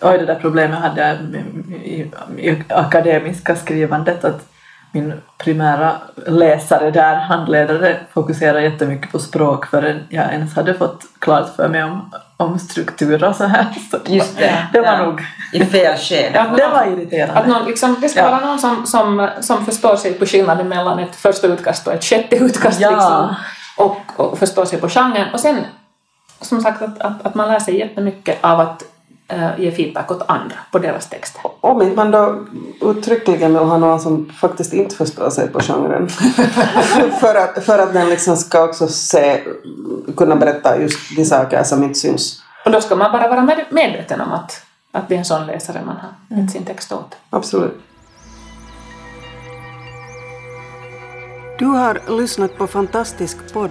Oj, 0.03 0.19
det 0.19 0.27
där 0.27 0.39
problemet 0.41 0.79
hade 0.79 1.09
jag 1.09 1.17
med- 1.31 1.45
i, 1.85 2.11
i 2.39 2.63
akademiska 2.69 3.57
skrivandet 3.57 4.25
att 4.25 4.47
min 4.93 5.21
primära 5.39 5.93
läsare 6.27 6.91
där, 6.91 7.15
handledare, 7.17 7.97
fokuserade 8.13 8.63
jättemycket 8.63 9.13
på 9.13 9.19
språk 9.19 9.67
förrän 9.67 10.01
jag 10.09 10.33
ens 10.33 10.57
hade 10.57 10.75
fått 10.75 11.03
klart 11.19 11.57
för 11.57 11.69
mig 11.69 11.85
om, 11.85 12.11
om 12.37 12.59
struktur 12.59 13.25
och 13.25 13.37
så 13.37 13.45
här. 13.45 13.67
Så 13.91 13.99
Just 14.07 14.39
det. 14.39 14.67
det 14.73 14.81
var 14.81 14.87
Ja. 14.93 15.05
nog, 15.05 15.21
I 15.53 15.65
fel 15.65 15.97
skede. 15.99 16.31
Ja, 16.35 16.47
det 16.57 16.67
var 16.67 16.81
Att 16.83 16.87
irriterande. 16.87 17.49
någon, 17.49 17.65
liksom, 17.67 17.97
det 18.01 18.09
ska 18.09 18.21
Ja. 18.21 18.31
vara 18.31 18.41
någon 18.47 18.59
som, 18.59 18.87
som, 18.87 19.29
som 19.41 19.67
förstår 19.67 19.97
sig 19.97 20.13
på 20.15 20.27
skillnaden 20.27 20.69
mellan 20.69 20.99
ett 20.99 21.17
första 21.17 21.47
utkast 21.47 21.87
och 21.87 21.93
ett 21.93 22.05
sjätte 22.05 22.37
utkast. 22.37 22.81
Ja. 22.81 22.91
Liksom, 22.91 23.35
och, 23.77 24.01
och 24.33 24.39
förstår 24.39 24.65
sig 24.65 24.81
på 24.81 24.89
genren. 24.89 25.27
Och 25.33 25.41
sen, 25.41 25.57
som 26.41 26.61
sagt, 26.61 26.83
att, 26.83 27.01
att, 27.01 27.27
att 27.27 27.35
man 27.35 27.49
lär 27.49 27.59
sig 27.61 27.79
jättemycket 27.79 28.39
av 28.45 28.61
att 28.61 28.83
ge 29.59 29.71
feedback 29.71 30.11
åt 30.11 30.23
andra 30.29 30.57
på 30.71 30.79
deras 30.79 31.09
texter. 31.09 31.43
Om 31.61 31.83
inte 31.83 31.97
man 31.97 32.11
då 32.11 32.47
uttryckligen 32.81 33.55
vill 33.55 33.63
ha 33.63 33.79
någon 33.79 34.01
som 34.01 34.33
faktiskt 34.41 34.73
inte 34.73 34.97
förstår 34.97 35.31
sig 35.31 35.49
på 35.49 35.61
genren. 35.61 36.09
för, 37.21 37.35
att, 37.35 37.65
för 37.65 37.79
att 37.79 37.93
den 37.93 38.09
liksom 38.09 38.37
ska 38.37 38.65
också 38.65 38.89
se, 38.89 39.41
kunna 40.17 40.37
berätta 40.37 40.81
just 40.81 41.17
de 41.17 41.25
saker 41.25 41.63
som 41.63 41.85
inte 41.85 41.99
syns. 41.99 42.43
Och 42.65 42.71
då 42.71 42.81
ska 42.81 42.97
man 42.97 43.13
bara 43.13 43.29
vara 43.29 43.43
med, 43.43 43.65
medveten 43.71 44.21
om 44.21 44.33
att, 44.33 44.63
att 44.93 45.09
det 45.09 45.15
är 45.15 45.19
en 45.19 45.25
sån 45.25 45.47
läsare 45.47 45.83
man 45.87 45.97
har 45.97 46.41
gett 46.41 46.51
sin 46.51 46.65
text 46.65 46.93
åt. 46.93 47.17
Absolut. 47.31 47.81
Du 51.59 51.67
har 51.67 52.19
lyssnat 52.19 52.59
på 52.59 52.67
Fantastisk 52.67 53.53
podd. 53.53 53.71